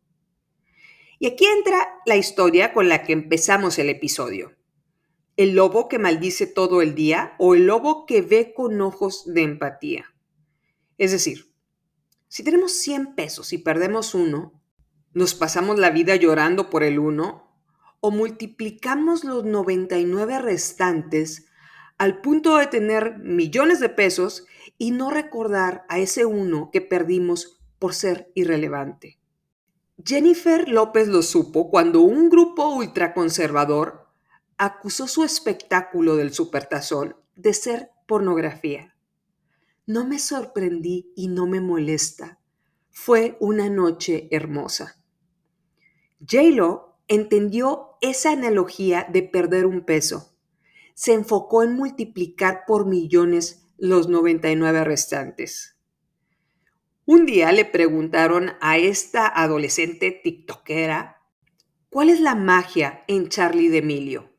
Y 1.18 1.26
aquí 1.26 1.46
entra 1.46 1.78
la 2.04 2.16
historia 2.16 2.72
con 2.72 2.88
la 2.88 3.02
que 3.02 3.12
empezamos 3.12 3.78
el 3.78 3.88
episodio. 3.88 4.54
El 5.36 5.54
lobo 5.54 5.88
que 5.88 5.98
maldice 5.98 6.46
todo 6.46 6.82
el 6.82 6.94
día 6.94 7.34
o 7.38 7.54
el 7.54 7.66
lobo 7.66 8.06
que 8.06 8.22
ve 8.22 8.52
con 8.54 8.80
ojos 8.80 9.24
de 9.26 9.42
empatía. 9.42 10.14
Es 10.98 11.12
decir, 11.12 11.52
si 12.28 12.42
tenemos 12.42 12.72
100 12.72 13.14
pesos 13.14 13.52
y 13.52 13.58
perdemos 13.58 14.14
uno, 14.14 14.62
nos 15.12 15.34
pasamos 15.34 15.78
la 15.78 15.90
vida 15.90 16.16
llorando 16.16 16.70
por 16.70 16.82
el 16.82 16.98
uno 16.98 17.46
o 18.00 18.10
multiplicamos 18.10 19.24
los 19.24 19.44
99 19.44 20.38
restantes 20.40 21.46
al 21.98 22.20
punto 22.20 22.56
de 22.56 22.66
tener 22.66 23.18
millones 23.18 23.80
de 23.80 23.88
pesos 23.88 24.46
y 24.78 24.90
no 24.90 25.10
recordar 25.10 25.84
a 25.88 25.98
ese 25.98 26.26
uno 26.26 26.70
que 26.72 26.80
perdimos 26.80 27.60
por 27.78 27.94
ser 27.94 28.30
irrelevante. 28.34 29.18
Jennifer 30.04 30.68
López 30.68 31.08
lo 31.08 31.22
supo 31.22 31.70
cuando 31.70 32.02
un 32.02 32.28
grupo 32.28 32.68
ultraconservador 32.68 34.06
acusó 34.58 35.06
su 35.06 35.24
espectáculo 35.24 36.16
del 36.16 36.32
supertazón 36.32 37.16
de 37.34 37.54
ser 37.54 37.90
pornografía. 38.06 38.94
No 39.86 40.06
me 40.06 40.18
sorprendí 40.18 41.12
y 41.16 41.28
no 41.28 41.46
me 41.46 41.60
molesta. 41.60 42.40
Fue 42.90 43.36
una 43.40 43.70
noche 43.70 44.28
hermosa. 44.30 44.98
J-Lo 46.20 46.98
entendió 47.08 47.96
esa 48.00 48.32
analogía 48.32 49.06
de 49.10 49.22
perder 49.22 49.66
un 49.66 49.84
peso. 49.84 50.32
Se 50.94 51.12
enfocó 51.12 51.62
en 51.62 51.74
multiplicar 51.74 52.64
por 52.66 52.86
millones 52.86 53.65
los 53.78 54.08
99 54.08 54.84
restantes. 54.84 55.76
Un 57.04 57.26
día 57.26 57.52
le 57.52 57.66
preguntaron 57.66 58.52
a 58.60 58.78
esta 58.78 59.26
adolescente 59.26 60.10
tiktokera 60.10 61.22
cuál 61.90 62.08
es 62.08 62.20
la 62.20 62.34
magia 62.34 63.04
en 63.06 63.28
Charlie 63.28 63.68
D'Emilio. 63.68 64.32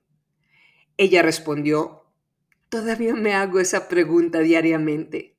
Ella 0.97 1.21
respondió, 1.21 2.11
todavía 2.69 3.13
me 3.13 3.35
hago 3.35 3.59
esa 3.59 3.87
pregunta 3.87 4.39
diariamente. 4.39 5.37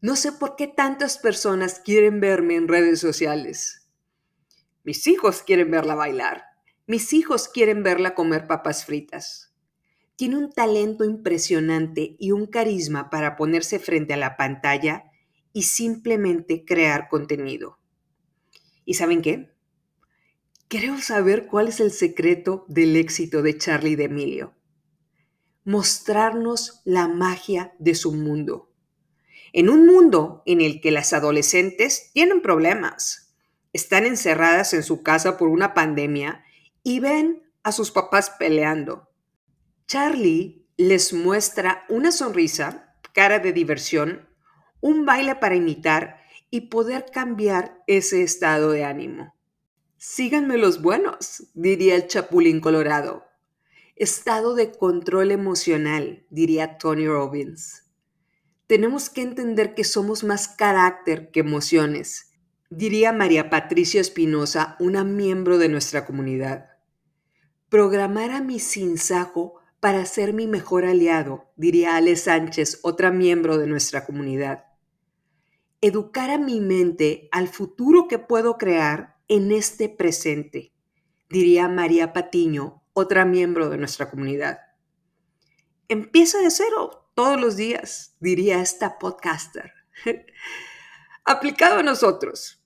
No 0.00 0.16
sé 0.16 0.32
por 0.32 0.56
qué 0.56 0.66
tantas 0.66 1.16
personas 1.16 1.80
quieren 1.84 2.20
verme 2.20 2.56
en 2.56 2.66
redes 2.66 2.98
sociales. 2.98 3.88
Mis 4.82 5.06
hijos 5.06 5.42
quieren 5.42 5.70
verla 5.70 5.94
bailar. 5.94 6.44
Mis 6.86 7.12
hijos 7.12 7.48
quieren 7.48 7.84
verla 7.84 8.16
comer 8.16 8.48
papas 8.48 8.84
fritas 8.84 9.49
tiene 10.20 10.36
un 10.36 10.52
talento 10.52 11.06
impresionante 11.06 12.14
y 12.18 12.32
un 12.32 12.44
carisma 12.44 13.08
para 13.08 13.36
ponerse 13.36 13.78
frente 13.78 14.12
a 14.12 14.18
la 14.18 14.36
pantalla 14.36 15.04
y 15.54 15.62
simplemente 15.62 16.66
crear 16.66 17.08
contenido. 17.08 17.78
¿Y 18.84 18.92
saben 18.92 19.22
qué? 19.22 19.50
Creo 20.68 21.00
saber 21.00 21.46
cuál 21.46 21.68
es 21.68 21.80
el 21.80 21.90
secreto 21.90 22.66
del 22.68 22.96
éxito 22.96 23.40
de 23.40 23.56
Charlie 23.56 23.96
D'Emilio. 23.96 24.52
Mostrarnos 25.64 26.82
la 26.84 27.08
magia 27.08 27.72
de 27.78 27.94
su 27.94 28.12
mundo. 28.12 28.70
En 29.54 29.70
un 29.70 29.86
mundo 29.86 30.42
en 30.44 30.60
el 30.60 30.82
que 30.82 30.90
las 30.90 31.14
adolescentes 31.14 32.10
tienen 32.12 32.42
problemas, 32.42 33.34
están 33.72 34.04
encerradas 34.04 34.74
en 34.74 34.82
su 34.82 35.02
casa 35.02 35.38
por 35.38 35.48
una 35.48 35.72
pandemia 35.72 36.44
y 36.82 37.00
ven 37.00 37.42
a 37.62 37.72
sus 37.72 37.90
papás 37.90 38.28
peleando 38.38 39.09
Charlie 39.90 40.68
les 40.76 41.12
muestra 41.12 41.84
una 41.88 42.12
sonrisa, 42.12 42.94
cara 43.12 43.40
de 43.40 43.52
diversión, 43.52 44.28
un 44.80 45.04
baile 45.04 45.34
para 45.34 45.56
imitar 45.56 46.20
y 46.48 46.68
poder 46.68 47.06
cambiar 47.12 47.82
ese 47.88 48.22
estado 48.22 48.70
de 48.70 48.84
ánimo. 48.84 49.34
Síganme 49.96 50.58
los 50.58 50.80
buenos, 50.80 51.48
diría 51.54 51.96
el 51.96 52.06
Chapulín 52.06 52.60
Colorado. 52.60 53.24
Estado 53.96 54.54
de 54.54 54.70
control 54.70 55.32
emocional, 55.32 56.24
diría 56.30 56.78
Tony 56.78 57.08
Robbins. 57.08 57.90
Tenemos 58.68 59.10
que 59.10 59.22
entender 59.22 59.74
que 59.74 59.82
somos 59.82 60.22
más 60.22 60.46
carácter 60.46 61.32
que 61.32 61.40
emociones, 61.40 62.30
diría 62.70 63.12
María 63.12 63.50
Patricia 63.50 64.00
Espinosa, 64.00 64.76
una 64.78 65.02
miembro 65.02 65.58
de 65.58 65.68
nuestra 65.68 66.06
comunidad. 66.06 66.66
Programar 67.68 68.30
a 68.30 68.40
mi 68.40 68.60
sinsajo 68.60 69.59
para 69.80 70.04
ser 70.04 70.34
mi 70.34 70.46
mejor 70.46 70.84
aliado, 70.84 71.50
diría 71.56 71.96
Ale 71.96 72.14
Sánchez, 72.14 72.80
otra 72.82 73.10
miembro 73.10 73.56
de 73.56 73.66
nuestra 73.66 74.04
comunidad. 74.04 74.66
Educar 75.80 76.30
a 76.30 76.38
mi 76.38 76.60
mente 76.60 77.28
al 77.32 77.48
futuro 77.48 78.06
que 78.06 78.18
puedo 78.18 78.58
crear 78.58 79.16
en 79.28 79.50
este 79.52 79.88
presente. 79.88 80.74
diría 81.30 81.68
María 81.68 82.12
Patiño, 82.12 82.82
otra 82.92 83.24
miembro 83.24 83.70
de 83.70 83.78
nuestra 83.78 84.10
comunidad. 84.10 84.58
Empieza 85.88 86.38
de 86.38 86.50
cero 86.50 87.10
todos 87.14 87.40
los 87.40 87.56
días, 87.56 88.16
diría 88.20 88.60
esta 88.60 88.98
podcaster. 88.98 89.72
Aplicado 91.24 91.78
a 91.78 91.82
nosotros, 91.82 92.59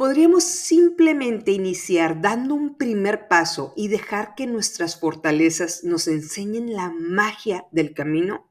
podríamos 0.00 0.44
simplemente 0.44 1.50
iniciar 1.52 2.22
dando 2.22 2.54
un 2.54 2.78
primer 2.78 3.28
paso 3.28 3.74
y 3.76 3.88
dejar 3.88 4.34
que 4.34 4.46
nuestras 4.46 4.98
fortalezas 4.98 5.84
nos 5.84 6.08
enseñen 6.08 6.72
la 6.72 6.88
magia 6.88 7.66
del 7.70 7.92
camino, 7.92 8.50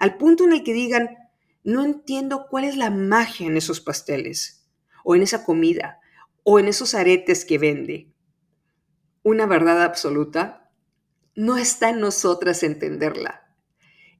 al 0.00 0.16
punto 0.16 0.44
en 0.44 0.54
el 0.54 0.64
que 0.64 0.72
digan, 0.72 1.18
no 1.64 1.84
entiendo 1.84 2.46
cuál 2.48 2.64
es 2.64 2.78
la 2.78 2.88
magia 2.88 3.46
en 3.46 3.58
esos 3.58 3.82
pasteles, 3.82 4.66
o 5.04 5.14
en 5.14 5.20
esa 5.20 5.44
comida, 5.44 6.00
o 6.44 6.58
en 6.58 6.68
esos 6.68 6.94
aretes 6.94 7.44
que 7.44 7.58
vende. 7.58 8.10
Una 9.22 9.44
verdad 9.44 9.82
absoluta 9.82 10.70
no 11.34 11.58
está 11.58 11.90
en 11.90 12.00
nosotras 12.00 12.62
entenderla. 12.62 13.54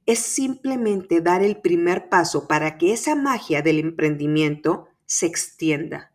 Es 0.05 0.19
simplemente 0.19 1.21
dar 1.21 1.41
el 1.41 1.59
primer 1.59 2.07
paso 2.07 2.47
para 2.47 2.77
que 2.77 2.93
esa 2.93 3.15
magia 3.15 3.63
del 3.63 3.79
emprendimiento 3.79 4.89
se 5.07 5.25
extienda. 5.25 6.11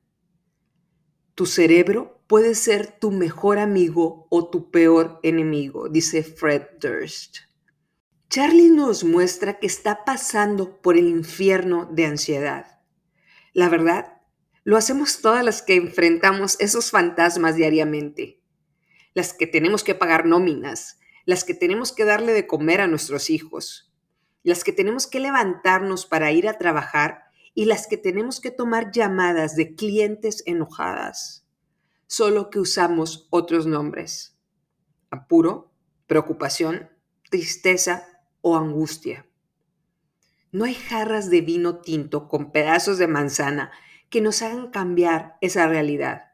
Tu 1.41 1.47
cerebro 1.47 2.23
puede 2.27 2.55
ser 2.55 2.99
tu 2.99 3.11
mejor 3.11 3.59
amigo 3.59 4.27
o 4.29 4.51
tu 4.51 4.71
peor 4.71 5.21
enemigo, 5.23 5.89
dice 5.89 6.23
Fred 6.23 6.65
Durst. 6.79 7.39
Charlie 8.29 8.69
nos 8.69 9.05
muestra 9.05 9.59
que 9.59 9.67
está 9.67 10.05
pasando 10.05 10.83
por 10.83 10.99
el 10.99 11.09
infierno 11.09 11.89
de 11.91 12.05
ansiedad. 12.05 12.83
La 13.55 13.71
verdad, 13.71 14.21
lo 14.65 14.77
hacemos 14.77 15.23
todas 15.23 15.43
las 15.43 15.63
que 15.63 15.77
enfrentamos 15.77 16.61
esos 16.61 16.91
fantasmas 16.91 17.57
diariamente. 17.57 18.43
Las 19.15 19.33
que 19.33 19.47
tenemos 19.47 19.83
que 19.83 19.95
pagar 19.95 20.27
nóminas, 20.27 21.01
las 21.25 21.45
que 21.45 21.55
tenemos 21.55 21.93
que 21.93 22.05
darle 22.05 22.35
de 22.35 22.47
comer 22.47 22.83
a 22.83 22.87
nuestros 22.87 23.31
hijos, 23.31 23.95
las 24.43 24.63
que 24.63 24.73
tenemos 24.73 25.07
que 25.07 25.21
levantarnos 25.21 26.05
para 26.05 26.33
ir 26.33 26.47
a 26.47 26.59
trabajar 26.59 27.30
y 27.55 27.65
las 27.65 27.87
que 27.87 27.97
tenemos 27.97 28.41
que 28.41 28.51
tomar 28.51 28.93
llamadas 28.93 29.57
de 29.57 29.75
clientes 29.75 30.43
enojadas, 30.47 31.47
solo 32.07 32.51
que 32.51 32.61
usamos 32.61 33.27
otros 33.31 33.67
nombres. 33.67 34.39
Apuro, 35.11 35.73
preocupación, 36.07 36.91
tristeza 37.31 38.07
o 38.41 38.57
angustia. 38.57 39.27
No 40.53 40.65
hay 40.65 40.75
jarras 40.75 41.31
de 41.31 41.41
vino 41.41 41.81
tinto 41.81 42.29
con 42.29 42.51
pedazos 42.51 42.99
de 42.99 43.07
manzana 43.07 43.71
que 44.09 44.21
nos 44.21 44.43
hagan 44.43 44.71
cambiar 44.71 45.37
esa 45.41 45.69
realidad. 45.69 46.33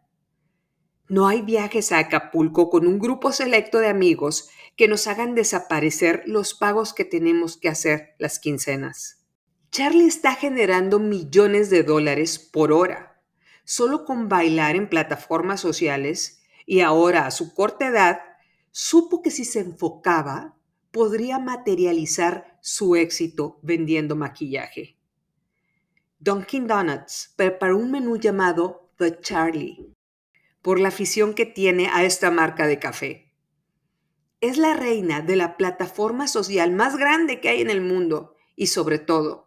No 1.09 1.29
hay 1.29 1.43
viajes 1.43 1.93
a 1.93 1.99
Acapulco 1.99 2.71
con 2.71 2.87
un 2.87 2.99
grupo 2.99 3.31
selecto 3.31 3.79
de 3.79 3.89
amigos 3.89 4.49
que 4.77 4.89
nos 4.89 5.07
hagan 5.07 5.35
desaparecer 5.35 6.23
los 6.27 6.55
pagos 6.55 6.93
que 6.93 7.05
tenemos 7.05 7.57
que 7.57 7.69
hacer 7.69 8.15
las 8.19 8.39
quincenas. 8.39 9.26
Charlie 9.71 10.07
está 10.07 10.35
generando 10.35 10.99
millones 10.99 11.71
de 11.71 11.83
dólares 11.83 12.39
por 12.39 12.73
hora, 12.73 13.21
solo 13.65 14.05
con 14.05 14.29
bailar 14.29 14.77
en 14.77 14.89
plataformas 14.89 15.61
sociales 15.61 16.43
y 16.65 16.81
ahora 16.81 17.27
a 17.27 17.31
su 17.31 17.55
corta 17.55 17.89
edad 17.89 18.21
supo 18.71 19.23
que 19.23 19.31
si 19.31 19.45
se 19.45 19.61
enfocaba 19.61 20.57
podría 20.91 21.39
materializar 21.39 22.59
su 22.61 22.97
éxito 22.97 23.59
vendiendo 23.63 24.17
maquillaje. 24.17 24.97
Dunkin' 26.19 26.67
Donuts 26.67 27.35
preparó 27.37 27.77
un 27.77 27.91
menú 27.91 28.17
llamado 28.17 28.91
The 28.97 29.21
Charlie 29.21 29.95
por 30.63 30.81
la 30.81 30.89
afición 30.89 31.35
que 31.35 31.47
tiene 31.47 31.89
a 31.93 32.03
esta 32.03 32.31
marca 32.31 32.67
de 32.67 32.79
café. 32.79 33.33
Es 34.41 34.59
la 34.59 34.75
reina 34.75 35.21
de 35.21 35.37
la 35.37 35.57
plataforma 35.57 36.27
social 36.27 36.73
más 36.73 36.97
grande 36.97 37.41
que 37.41 37.51
hay 37.51 37.61
en 37.61 37.71
el 37.71 37.81
mundo 37.81 38.35
y 38.57 38.67
sobre 38.69 38.99
todo, 38.99 39.46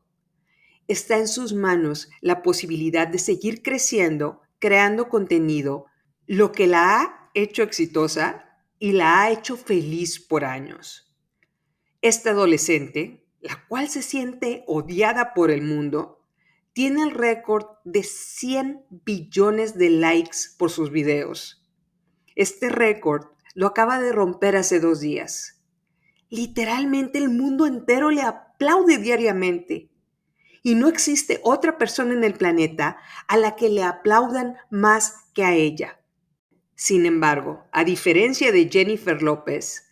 está 0.89 1.17
en 1.17 1.27
sus 1.27 1.53
manos 1.53 2.09
la 2.19 2.41
posibilidad 2.41 3.07
de 3.07 3.19
seguir 3.19 3.61
creciendo, 3.61 4.41
creando 4.57 5.07
contenido, 5.07 5.85
lo 6.25 6.51
que 6.51 6.67
la 6.67 6.99
ha 6.99 7.31
hecho 7.33 7.63
exitosa 7.63 8.45
y 8.79 8.91
la 8.91 9.21
ha 9.21 9.31
hecho 9.31 9.55
feliz 9.55 10.19
por 10.19 10.43
años. 10.43 11.15
Esta 12.01 12.31
adolescente, 12.31 13.25
la 13.39 13.65
cual 13.67 13.87
se 13.87 14.01
siente 14.01 14.63
odiada 14.67 15.33
por 15.33 15.51
el 15.51 15.61
mundo, 15.61 16.25
tiene 16.73 17.03
el 17.03 17.11
récord 17.11 17.65
de 17.83 18.03
100 18.03 18.85
billones 18.89 19.77
de 19.77 19.89
likes 19.91 20.37
por 20.57 20.71
sus 20.71 20.91
videos. 20.91 21.67
Este 22.35 22.69
récord 22.69 23.27
lo 23.53 23.67
acaba 23.67 23.99
de 23.99 24.11
romper 24.11 24.55
hace 24.55 24.79
dos 24.79 25.01
días. 25.01 25.61
Literalmente 26.29 27.17
el 27.19 27.29
mundo 27.29 27.65
entero 27.65 28.11
le 28.11 28.21
aplaude 28.21 28.97
diariamente. 28.97 29.88
Y 30.69 30.75
no 30.75 30.87
existe 30.87 31.39
otra 31.43 31.79
persona 31.79 32.13
en 32.13 32.23
el 32.23 32.35
planeta 32.35 32.97
a 33.27 33.37
la 33.37 33.55
que 33.55 33.69
le 33.69 33.81
aplaudan 33.81 34.57
más 34.69 35.15
que 35.33 35.43
a 35.43 35.55
ella. 35.55 35.99
Sin 36.75 37.07
embargo, 37.07 37.65
a 37.71 37.83
diferencia 37.83 38.51
de 38.51 38.69
Jennifer 38.69 39.23
López, 39.23 39.89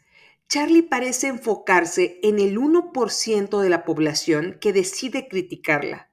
Charlie 0.48 0.84
parece 0.84 1.30
enfocarse 1.30 2.20
en 2.22 2.38
el 2.38 2.60
1% 2.60 3.60
de 3.60 3.70
la 3.70 3.86
población 3.86 4.60
que 4.62 4.72
decide 4.72 5.28
criticarla 5.28 6.12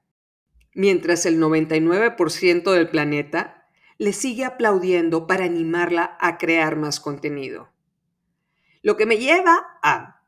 mientras 0.73 1.27
el 1.27 1.39
99% 1.39 2.71
del 2.71 2.89
planeta 2.89 3.67
le 3.99 4.13
sigue 4.13 4.45
aplaudiendo 4.45 5.27
para 5.27 5.45
animarla 5.45 6.17
a 6.19 6.39
crear 6.39 6.75
más 6.75 6.99
contenido. 6.99 7.69
Lo 8.81 8.97
que 8.97 9.05
me 9.05 9.19
lleva 9.19 9.79
a... 9.83 10.23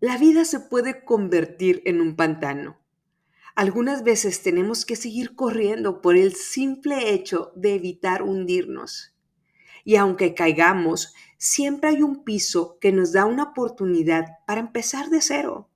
La 0.00 0.18
vida 0.18 0.44
se 0.44 0.58
puede 0.58 1.04
convertir 1.04 1.82
en 1.86 2.00
un 2.00 2.16
pantano. 2.16 2.78
Algunas 3.56 4.04
veces 4.04 4.42
tenemos 4.42 4.84
que 4.84 4.96
seguir 4.96 5.34
corriendo 5.34 6.02
por 6.02 6.14
el 6.14 6.34
simple 6.34 7.14
hecho 7.14 7.52
de 7.56 7.74
evitar 7.74 8.22
hundirnos. 8.22 9.14
Y 9.82 9.96
aunque 9.96 10.34
caigamos, 10.34 11.14
siempre 11.38 11.88
hay 11.88 12.02
un 12.02 12.22
piso 12.22 12.76
que 12.82 12.92
nos 12.92 13.12
da 13.12 13.24
una 13.24 13.44
oportunidad 13.44 14.26
para 14.46 14.60
empezar 14.60 15.08
de 15.08 15.22
cero. 15.22 15.70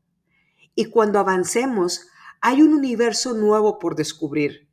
Y 0.75 0.91
cuando 0.91 1.19
avancemos, 1.19 2.07
hay 2.43 2.61
un 2.61 2.75
universo 2.75 3.33
nuevo 3.33 3.79
por 3.79 3.97
descubrir. 3.97 4.69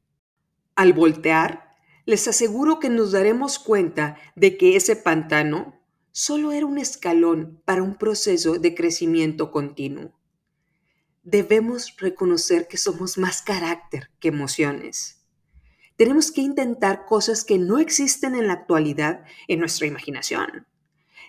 Al 0.75 0.91
voltear, 0.91 1.75
les 2.05 2.27
aseguro 2.27 2.79
que 2.79 2.89
nos 2.89 3.13
daremos 3.13 3.57
cuenta 3.57 4.17
de 4.35 4.57
que 4.57 4.75
ese 4.75 4.97
pantano 4.97 5.79
solo 6.11 6.51
era 6.51 6.65
un 6.65 6.77
escalón 6.77 7.61
para 7.63 7.83
un 7.83 7.95
proceso 7.95 8.59
de 8.59 8.75
crecimiento 8.75 9.49
continuo. 9.49 10.16
Debemos 11.29 11.93
reconocer 11.97 12.69
que 12.69 12.77
somos 12.77 13.17
más 13.17 13.41
carácter 13.41 14.09
que 14.21 14.29
emociones. 14.29 15.25
Tenemos 15.97 16.31
que 16.31 16.39
intentar 16.39 17.03
cosas 17.03 17.43
que 17.43 17.57
no 17.57 17.79
existen 17.79 18.33
en 18.33 18.47
la 18.47 18.53
actualidad 18.53 19.25
en 19.49 19.59
nuestra 19.59 19.87
imaginación. 19.87 20.67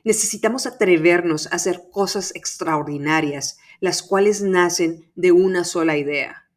Necesitamos 0.04 0.68
atrevernos 0.68 1.48
a 1.48 1.56
hacer 1.56 1.88
cosas 1.90 2.32
extraordinarias, 2.36 3.58
las 3.80 4.04
cuales 4.04 4.40
nacen 4.40 5.10
de 5.16 5.32
una 5.32 5.64
sola 5.64 5.96
idea. 5.96 6.48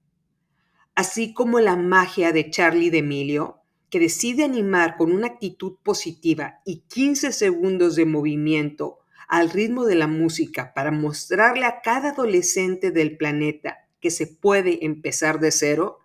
Así 0.93 1.33
como 1.33 1.59
la 1.59 1.75
magia 1.75 2.33
de 2.33 2.51
Charlie 2.51 2.91
D'Emilio, 2.91 3.63
que 3.89 3.99
decide 3.99 4.43
animar 4.43 4.97
con 4.97 5.11
una 5.11 5.25
actitud 5.25 5.77
positiva 5.81 6.61
y 6.63 6.81
15 6.89 7.31
segundos 7.31 7.95
de 7.95 8.05
movimiento 8.05 9.00
al 9.31 9.49
ritmo 9.49 9.85
de 9.85 9.95
la 9.95 10.07
música 10.07 10.73
para 10.73 10.91
mostrarle 10.91 11.63
a 11.63 11.79
cada 11.79 12.09
adolescente 12.09 12.91
del 12.91 13.15
planeta 13.15 13.87
que 14.01 14.11
se 14.11 14.27
puede 14.27 14.85
empezar 14.85 15.39
de 15.39 15.51
cero 15.51 15.99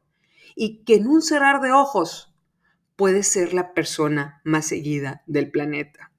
y 0.55 0.85
que 0.85 0.95
en 0.95 1.09
un 1.09 1.23
cerrar 1.23 1.61
de 1.61 1.73
ojos 1.73 2.33
puede 2.95 3.25
ser 3.25 3.53
la 3.53 3.75
persona 3.75 4.41
más 4.45 4.67
seguida 4.67 5.25
del 5.27 5.51
planeta. 5.51 6.13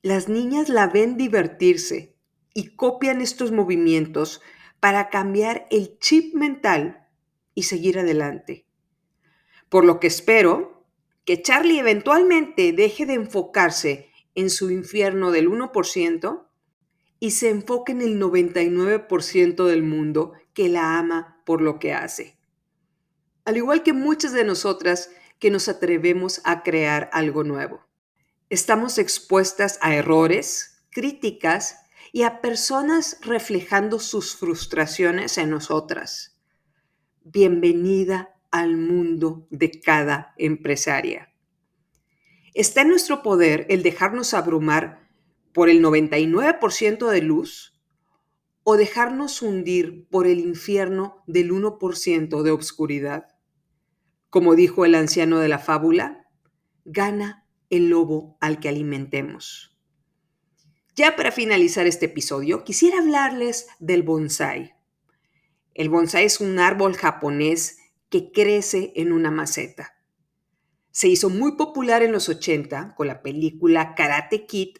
Las 0.00 0.30
niñas 0.30 0.70
la 0.70 0.86
ven 0.86 1.18
divertirse 1.18 2.16
y 2.54 2.74
copian 2.74 3.20
estos 3.20 3.52
movimientos 3.52 4.40
para 4.80 5.10
cambiar 5.10 5.66
el 5.70 5.98
chip 5.98 6.34
mental 6.34 7.06
y 7.54 7.64
seguir 7.64 7.98
adelante. 7.98 8.64
Por 9.68 9.84
lo 9.84 10.00
que 10.00 10.06
espero 10.06 10.86
que 11.26 11.42
Charlie 11.42 11.80
eventualmente 11.80 12.72
deje 12.72 13.04
de 13.04 13.12
enfocarse 13.12 14.09
en 14.34 14.50
su 14.50 14.70
infierno 14.70 15.30
del 15.30 15.48
1% 15.48 16.46
y 17.18 17.32
se 17.32 17.50
enfoque 17.50 17.92
en 17.92 18.00
el 18.00 18.20
99% 18.20 19.66
del 19.66 19.82
mundo 19.82 20.32
que 20.54 20.68
la 20.68 20.98
ama 20.98 21.42
por 21.44 21.60
lo 21.60 21.78
que 21.78 21.92
hace. 21.92 22.38
Al 23.44 23.56
igual 23.56 23.82
que 23.82 23.92
muchas 23.92 24.32
de 24.32 24.44
nosotras 24.44 25.10
que 25.38 25.50
nos 25.50 25.68
atrevemos 25.68 26.40
a 26.44 26.62
crear 26.62 27.10
algo 27.12 27.44
nuevo. 27.44 27.86
Estamos 28.50 28.98
expuestas 28.98 29.78
a 29.80 29.94
errores, 29.94 30.84
críticas 30.90 31.76
y 32.12 32.22
a 32.22 32.40
personas 32.40 33.18
reflejando 33.22 33.98
sus 33.98 34.36
frustraciones 34.36 35.38
en 35.38 35.50
nosotras. 35.50 36.36
Bienvenida 37.22 38.34
al 38.50 38.76
mundo 38.76 39.46
de 39.50 39.80
cada 39.80 40.34
empresaria. 40.36 41.29
Está 42.54 42.82
en 42.82 42.88
nuestro 42.88 43.22
poder 43.22 43.66
el 43.68 43.82
dejarnos 43.82 44.34
abrumar 44.34 45.08
por 45.52 45.68
el 45.68 45.82
99% 45.82 47.08
de 47.08 47.22
luz 47.22 47.80
o 48.62 48.76
dejarnos 48.76 49.42
hundir 49.42 50.06
por 50.08 50.26
el 50.26 50.40
infierno 50.40 51.22
del 51.26 51.52
1% 51.52 52.42
de 52.42 52.50
obscuridad. 52.50 53.28
Como 54.28 54.54
dijo 54.54 54.84
el 54.84 54.94
anciano 54.94 55.38
de 55.38 55.48
la 55.48 55.58
fábula, 55.58 56.28
gana 56.84 57.46
el 57.68 57.88
lobo 57.88 58.36
al 58.40 58.60
que 58.60 58.68
alimentemos. 58.68 59.78
Ya 60.96 61.16
para 61.16 61.32
finalizar 61.32 61.86
este 61.86 62.06
episodio, 62.06 62.64
quisiera 62.64 62.98
hablarles 62.98 63.68
del 63.78 64.02
bonsai. 64.02 64.74
El 65.74 65.88
bonsai 65.88 66.24
es 66.26 66.40
un 66.40 66.58
árbol 66.58 66.94
japonés 66.94 67.78
que 68.08 68.32
crece 68.32 68.92
en 68.96 69.12
una 69.12 69.30
maceta. 69.30 69.99
Se 70.90 71.08
hizo 71.08 71.30
muy 71.30 71.52
popular 71.52 72.02
en 72.02 72.12
los 72.12 72.28
80 72.28 72.94
con 72.96 73.06
la 73.06 73.22
película 73.22 73.94
Karate 73.94 74.46
Kid, 74.46 74.78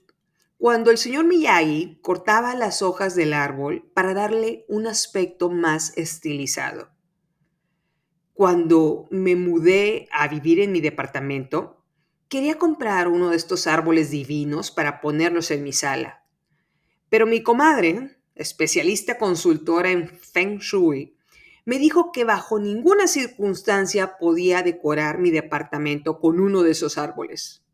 cuando 0.58 0.90
el 0.90 0.98
señor 0.98 1.24
Miyagi 1.24 2.00
cortaba 2.02 2.54
las 2.54 2.82
hojas 2.82 3.14
del 3.14 3.32
árbol 3.32 3.90
para 3.94 4.12
darle 4.12 4.64
un 4.68 4.86
aspecto 4.86 5.50
más 5.50 5.96
estilizado. 5.96 6.90
Cuando 8.34 9.06
me 9.10 9.36
mudé 9.36 10.08
a 10.12 10.28
vivir 10.28 10.60
en 10.60 10.72
mi 10.72 10.80
departamento, 10.80 11.84
quería 12.28 12.58
comprar 12.58 13.08
uno 13.08 13.30
de 13.30 13.36
estos 13.36 13.66
árboles 13.66 14.10
divinos 14.10 14.70
para 14.70 15.00
ponerlos 15.00 15.50
en 15.50 15.62
mi 15.62 15.72
sala. 15.72 16.24
Pero 17.08 17.26
mi 17.26 17.42
comadre, 17.42 18.18
especialista 18.34 19.18
consultora 19.18 19.90
en 19.90 20.08
Feng 20.08 20.58
Shui, 20.58 21.16
me 21.70 21.78
dijo 21.78 22.10
que 22.10 22.24
bajo 22.24 22.58
ninguna 22.58 23.06
circunstancia 23.06 24.18
podía 24.18 24.64
decorar 24.64 25.18
mi 25.18 25.30
departamento 25.30 26.18
con 26.18 26.40
uno 26.40 26.64
de 26.64 26.72
esos 26.72 26.98
árboles. 26.98 27.64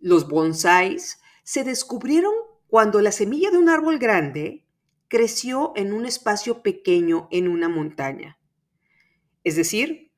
Los 0.00 0.28
bonsáis 0.28 1.20
se 1.42 1.62
descubrieron 1.62 2.32
cuando 2.68 3.02
la 3.02 3.12
semilla 3.12 3.50
de 3.50 3.58
un 3.58 3.68
árbol 3.68 3.98
grande 3.98 4.64
creció 5.08 5.74
en 5.76 5.92
un 5.92 6.06
espacio 6.06 6.62
pequeño 6.62 7.28
en 7.30 7.48
una 7.48 7.68
montaña. 7.68 8.38
Es 9.44 9.56
decir, 9.56 10.10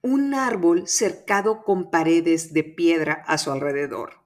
un 0.00 0.32
árbol 0.34 0.86
cercado 0.86 1.64
con 1.64 1.90
paredes 1.90 2.52
de 2.52 2.62
piedra 2.62 3.24
a 3.26 3.36
su 3.36 3.50
alrededor. 3.50 4.20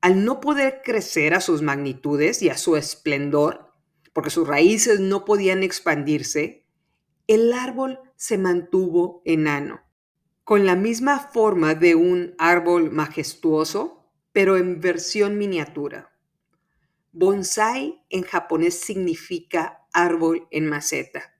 Al 0.00 0.24
no 0.24 0.40
poder 0.40 0.80
crecer 0.84 1.34
a 1.34 1.40
sus 1.40 1.62
magnitudes 1.62 2.42
y 2.42 2.48
a 2.48 2.58
su 2.58 2.74
esplendor, 2.74 3.67
porque 4.18 4.30
sus 4.30 4.48
raíces 4.48 4.98
no 4.98 5.24
podían 5.24 5.62
expandirse, 5.62 6.66
el 7.28 7.52
árbol 7.52 8.00
se 8.16 8.36
mantuvo 8.36 9.22
enano, 9.24 9.80
con 10.42 10.66
la 10.66 10.74
misma 10.74 11.20
forma 11.20 11.76
de 11.76 11.94
un 11.94 12.34
árbol 12.36 12.90
majestuoso, 12.90 14.10
pero 14.32 14.56
en 14.56 14.80
versión 14.80 15.38
miniatura. 15.38 16.18
Bonsai 17.12 18.02
en 18.10 18.24
japonés 18.24 18.80
significa 18.80 19.86
árbol 19.92 20.48
en 20.50 20.66
maceta. 20.66 21.38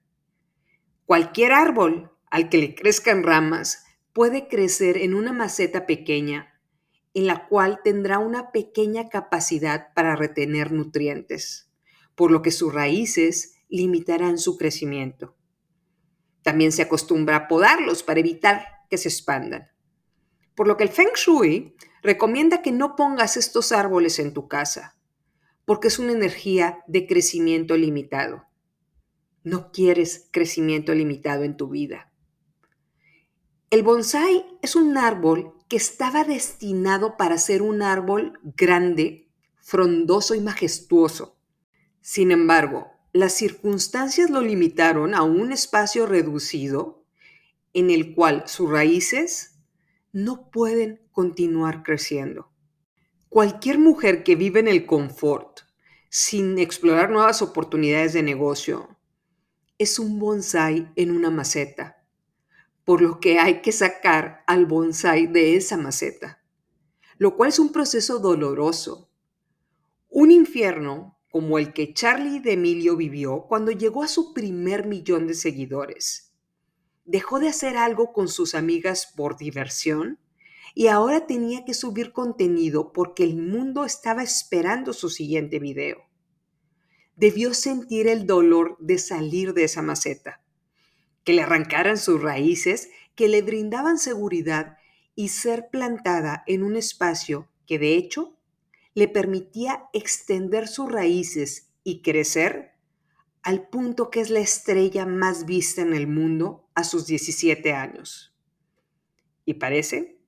Cualquier 1.04 1.50
árbol 1.50 2.12
al 2.30 2.48
que 2.48 2.58
le 2.58 2.76
crezcan 2.76 3.24
ramas 3.24 3.86
puede 4.12 4.46
crecer 4.46 4.98
en 4.98 5.14
una 5.14 5.32
maceta 5.32 5.84
pequeña, 5.84 6.60
en 7.12 7.26
la 7.26 7.48
cual 7.48 7.80
tendrá 7.82 8.20
una 8.20 8.52
pequeña 8.52 9.08
capacidad 9.08 9.92
para 9.94 10.14
retener 10.14 10.70
nutrientes 10.70 11.67
por 12.18 12.32
lo 12.32 12.42
que 12.42 12.50
sus 12.50 12.74
raíces 12.74 13.54
limitarán 13.68 14.38
su 14.38 14.58
crecimiento. 14.58 15.36
También 16.42 16.72
se 16.72 16.82
acostumbra 16.82 17.36
a 17.36 17.48
podarlos 17.48 18.02
para 18.02 18.18
evitar 18.18 18.66
que 18.90 18.98
se 18.98 19.08
expandan. 19.08 19.68
Por 20.56 20.66
lo 20.66 20.76
que 20.76 20.82
el 20.82 20.88
Feng 20.88 21.12
Shui 21.14 21.76
recomienda 22.02 22.60
que 22.60 22.72
no 22.72 22.96
pongas 22.96 23.36
estos 23.36 23.70
árboles 23.70 24.18
en 24.18 24.34
tu 24.34 24.48
casa, 24.48 24.98
porque 25.64 25.86
es 25.86 26.00
una 26.00 26.10
energía 26.10 26.80
de 26.88 27.06
crecimiento 27.06 27.76
limitado. 27.76 28.46
No 29.44 29.70
quieres 29.70 30.28
crecimiento 30.32 30.94
limitado 30.94 31.44
en 31.44 31.56
tu 31.56 31.68
vida. 31.68 32.12
El 33.70 33.84
bonsai 33.84 34.44
es 34.60 34.74
un 34.74 34.98
árbol 34.98 35.54
que 35.68 35.76
estaba 35.76 36.24
destinado 36.24 37.16
para 37.16 37.38
ser 37.38 37.62
un 37.62 37.80
árbol 37.80 38.40
grande, 38.42 39.30
frondoso 39.60 40.34
y 40.34 40.40
majestuoso 40.40 41.37
sin 42.10 42.30
embargo, 42.30 42.90
las 43.12 43.34
circunstancias 43.34 44.30
lo 44.30 44.40
limitaron 44.40 45.14
a 45.14 45.24
un 45.24 45.52
espacio 45.52 46.06
reducido 46.06 47.04
en 47.74 47.90
el 47.90 48.14
cual 48.14 48.44
sus 48.46 48.70
raíces 48.70 49.58
no 50.10 50.50
pueden 50.50 51.02
continuar 51.12 51.82
creciendo. 51.82 52.50
Cualquier 53.28 53.78
mujer 53.78 54.24
que 54.24 54.36
vive 54.36 54.58
en 54.58 54.68
el 54.68 54.86
confort, 54.86 55.60
sin 56.08 56.58
explorar 56.58 57.10
nuevas 57.10 57.42
oportunidades 57.42 58.14
de 58.14 58.22
negocio, 58.22 58.96
es 59.76 59.98
un 59.98 60.18
bonsai 60.18 60.90
en 60.96 61.10
una 61.10 61.30
maceta, 61.30 62.06
por 62.86 63.02
lo 63.02 63.20
que 63.20 63.38
hay 63.38 63.60
que 63.60 63.70
sacar 63.70 64.44
al 64.46 64.64
bonsai 64.64 65.26
de 65.26 65.56
esa 65.56 65.76
maceta, 65.76 66.42
lo 67.18 67.36
cual 67.36 67.50
es 67.50 67.58
un 67.58 67.70
proceso 67.70 68.18
doloroso, 68.18 69.10
un 70.08 70.30
infierno 70.30 71.17
como 71.30 71.58
el 71.58 71.72
que 71.72 71.92
Charlie 71.92 72.40
D'Emilio 72.40 72.96
vivió 72.96 73.42
cuando 73.48 73.70
llegó 73.70 74.02
a 74.02 74.08
su 74.08 74.32
primer 74.32 74.86
millón 74.86 75.26
de 75.26 75.34
seguidores. 75.34 76.32
Dejó 77.04 77.38
de 77.38 77.48
hacer 77.48 77.76
algo 77.76 78.12
con 78.12 78.28
sus 78.28 78.54
amigas 78.54 79.12
por 79.16 79.36
diversión 79.36 80.18
y 80.74 80.86
ahora 80.86 81.26
tenía 81.26 81.64
que 81.64 81.74
subir 81.74 82.12
contenido 82.12 82.92
porque 82.92 83.24
el 83.24 83.36
mundo 83.36 83.84
estaba 83.84 84.22
esperando 84.22 84.92
su 84.92 85.10
siguiente 85.10 85.58
video. 85.58 85.98
Debió 87.16 87.52
sentir 87.52 88.06
el 88.06 88.26
dolor 88.26 88.76
de 88.78 88.98
salir 88.98 89.54
de 89.54 89.64
esa 89.64 89.82
maceta, 89.82 90.40
que 91.24 91.32
le 91.32 91.42
arrancaran 91.42 91.98
sus 91.98 92.22
raíces, 92.22 92.90
que 93.14 93.28
le 93.28 93.42
brindaban 93.42 93.98
seguridad 93.98 94.78
y 95.14 95.28
ser 95.28 95.68
plantada 95.70 96.44
en 96.46 96.62
un 96.62 96.76
espacio 96.76 97.48
que 97.66 97.78
de 97.78 97.96
hecho 97.96 98.37
le 98.98 99.06
permitía 99.06 99.88
extender 99.92 100.66
sus 100.66 100.90
raíces 100.90 101.70
y 101.84 102.02
crecer 102.02 102.72
al 103.44 103.68
punto 103.68 104.10
que 104.10 104.18
es 104.18 104.28
la 104.28 104.40
estrella 104.40 105.06
más 105.06 105.46
vista 105.46 105.82
en 105.82 105.94
el 105.94 106.08
mundo 106.08 106.68
a 106.74 106.82
sus 106.82 107.06
17 107.06 107.72
años. 107.74 108.36
Y 109.44 109.54
parece 109.54 110.18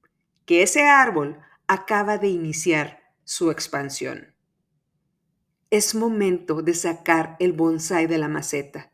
que 0.46 0.62
ese 0.62 0.84
árbol 0.84 1.40
acaba 1.66 2.16
de 2.16 2.28
iniciar 2.28 3.02
su 3.24 3.50
expansión. 3.50 4.36
Es 5.70 5.96
momento 5.96 6.62
de 6.62 6.74
sacar 6.74 7.34
el 7.40 7.52
bonsai 7.52 8.06
de 8.06 8.18
la 8.18 8.28
maceta. 8.28 8.92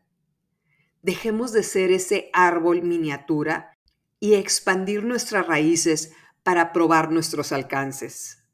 Dejemos 1.03 1.51
de 1.51 1.61
ser 1.61 1.91
ese 1.91 2.31
árbol 2.33 2.81
miniatura 2.81 3.77
y 4.19 4.33
expandir 4.33 5.03
nuestras 5.03 5.45
raíces 5.45 6.13
para 6.41 6.73
probar 6.73 7.11
nuestros 7.11 7.51
alcances. 7.51 8.46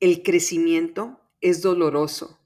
El 0.00 0.22
crecimiento 0.22 1.20
es 1.42 1.60
doloroso. 1.60 2.40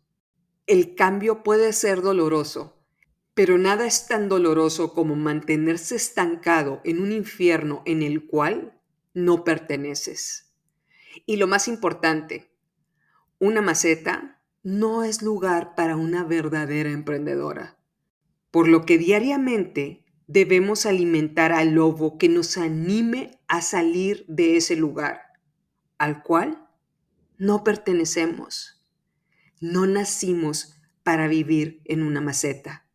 El 0.66 0.96
cambio 0.96 1.44
puede 1.44 1.72
ser 1.72 2.02
doloroso, 2.02 2.84
pero 3.32 3.58
nada 3.58 3.86
es 3.86 4.08
tan 4.08 4.28
doloroso 4.28 4.92
como 4.92 5.14
mantenerse 5.14 5.94
estancado 5.94 6.80
en 6.82 7.00
un 7.00 7.12
infierno 7.12 7.84
en 7.86 8.02
el 8.02 8.26
cual 8.26 8.80
no 9.12 9.44
perteneces. 9.44 10.52
Y 11.26 11.36
lo 11.36 11.46
más 11.46 11.68
importante, 11.68 12.50
una 13.38 13.62
maceta 13.62 14.42
no 14.64 15.04
es 15.04 15.22
lugar 15.22 15.76
para 15.76 15.96
una 15.96 16.24
verdadera 16.24 16.90
emprendedora, 16.90 17.78
por 18.50 18.66
lo 18.66 18.84
que 18.84 18.98
diariamente 18.98 20.04
debemos 20.26 20.86
alimentar 20.86 21.52
al 21.52 21.74
lobo 21.74 22.18
que 22.18 22.28
nos 22.28 22.58
anime 22.58 23.38
a 23.46 23.62
salir 23.62 24.24
de 24.26 24.56
ese 24.56 24.74
lugar, 24.74 25.20
al 25.98 26.24
cual 26.24 26.63
no 27.38 27.64
pertenecemos. 27.64 28.82
No 29.60 29.86
nacimos 29.86 30.74
para 31.02 31.28
vivir 31.28 31.82
en 31.84 32.02
una 32.02 32.20
maceta. 32.20 32.86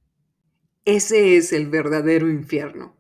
Ese 0.86 1.38
es 1.38 1.54
el 1.54 1.68
verdadero 1.68 2.30
infierno. 2.30 2.98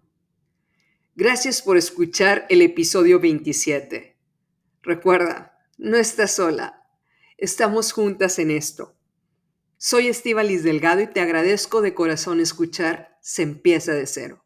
Gracias 1.15 1.61
por 1.61 1.77
escuchar 1.77 2.45
el 2.49 2.61
episodio 2.61 3.19
27. 3.19 4.17
Recuerda, 4.81 5.57
no 5.77 5.97
estás 5.97 6.35
sola. 6.35 6.83
Estamos 7.37 7.91
juntas 7.91 8.39
en 8.39 8.51
esto. 8.51 8.95
Soy 9.77 10.11
Liz 10.43 10.63
Delgado 10.63 11.01
y 11.01 11.07
te 11.07 11.21
agradezco 11.21 11.81
de 11.81 11.93
corazón 11.93 12.41
escuchar 12.41 13.17
Se 13.21 13.43
empieza 13.43 13.93
de 13.93 14.07
cero. 14.07 14.45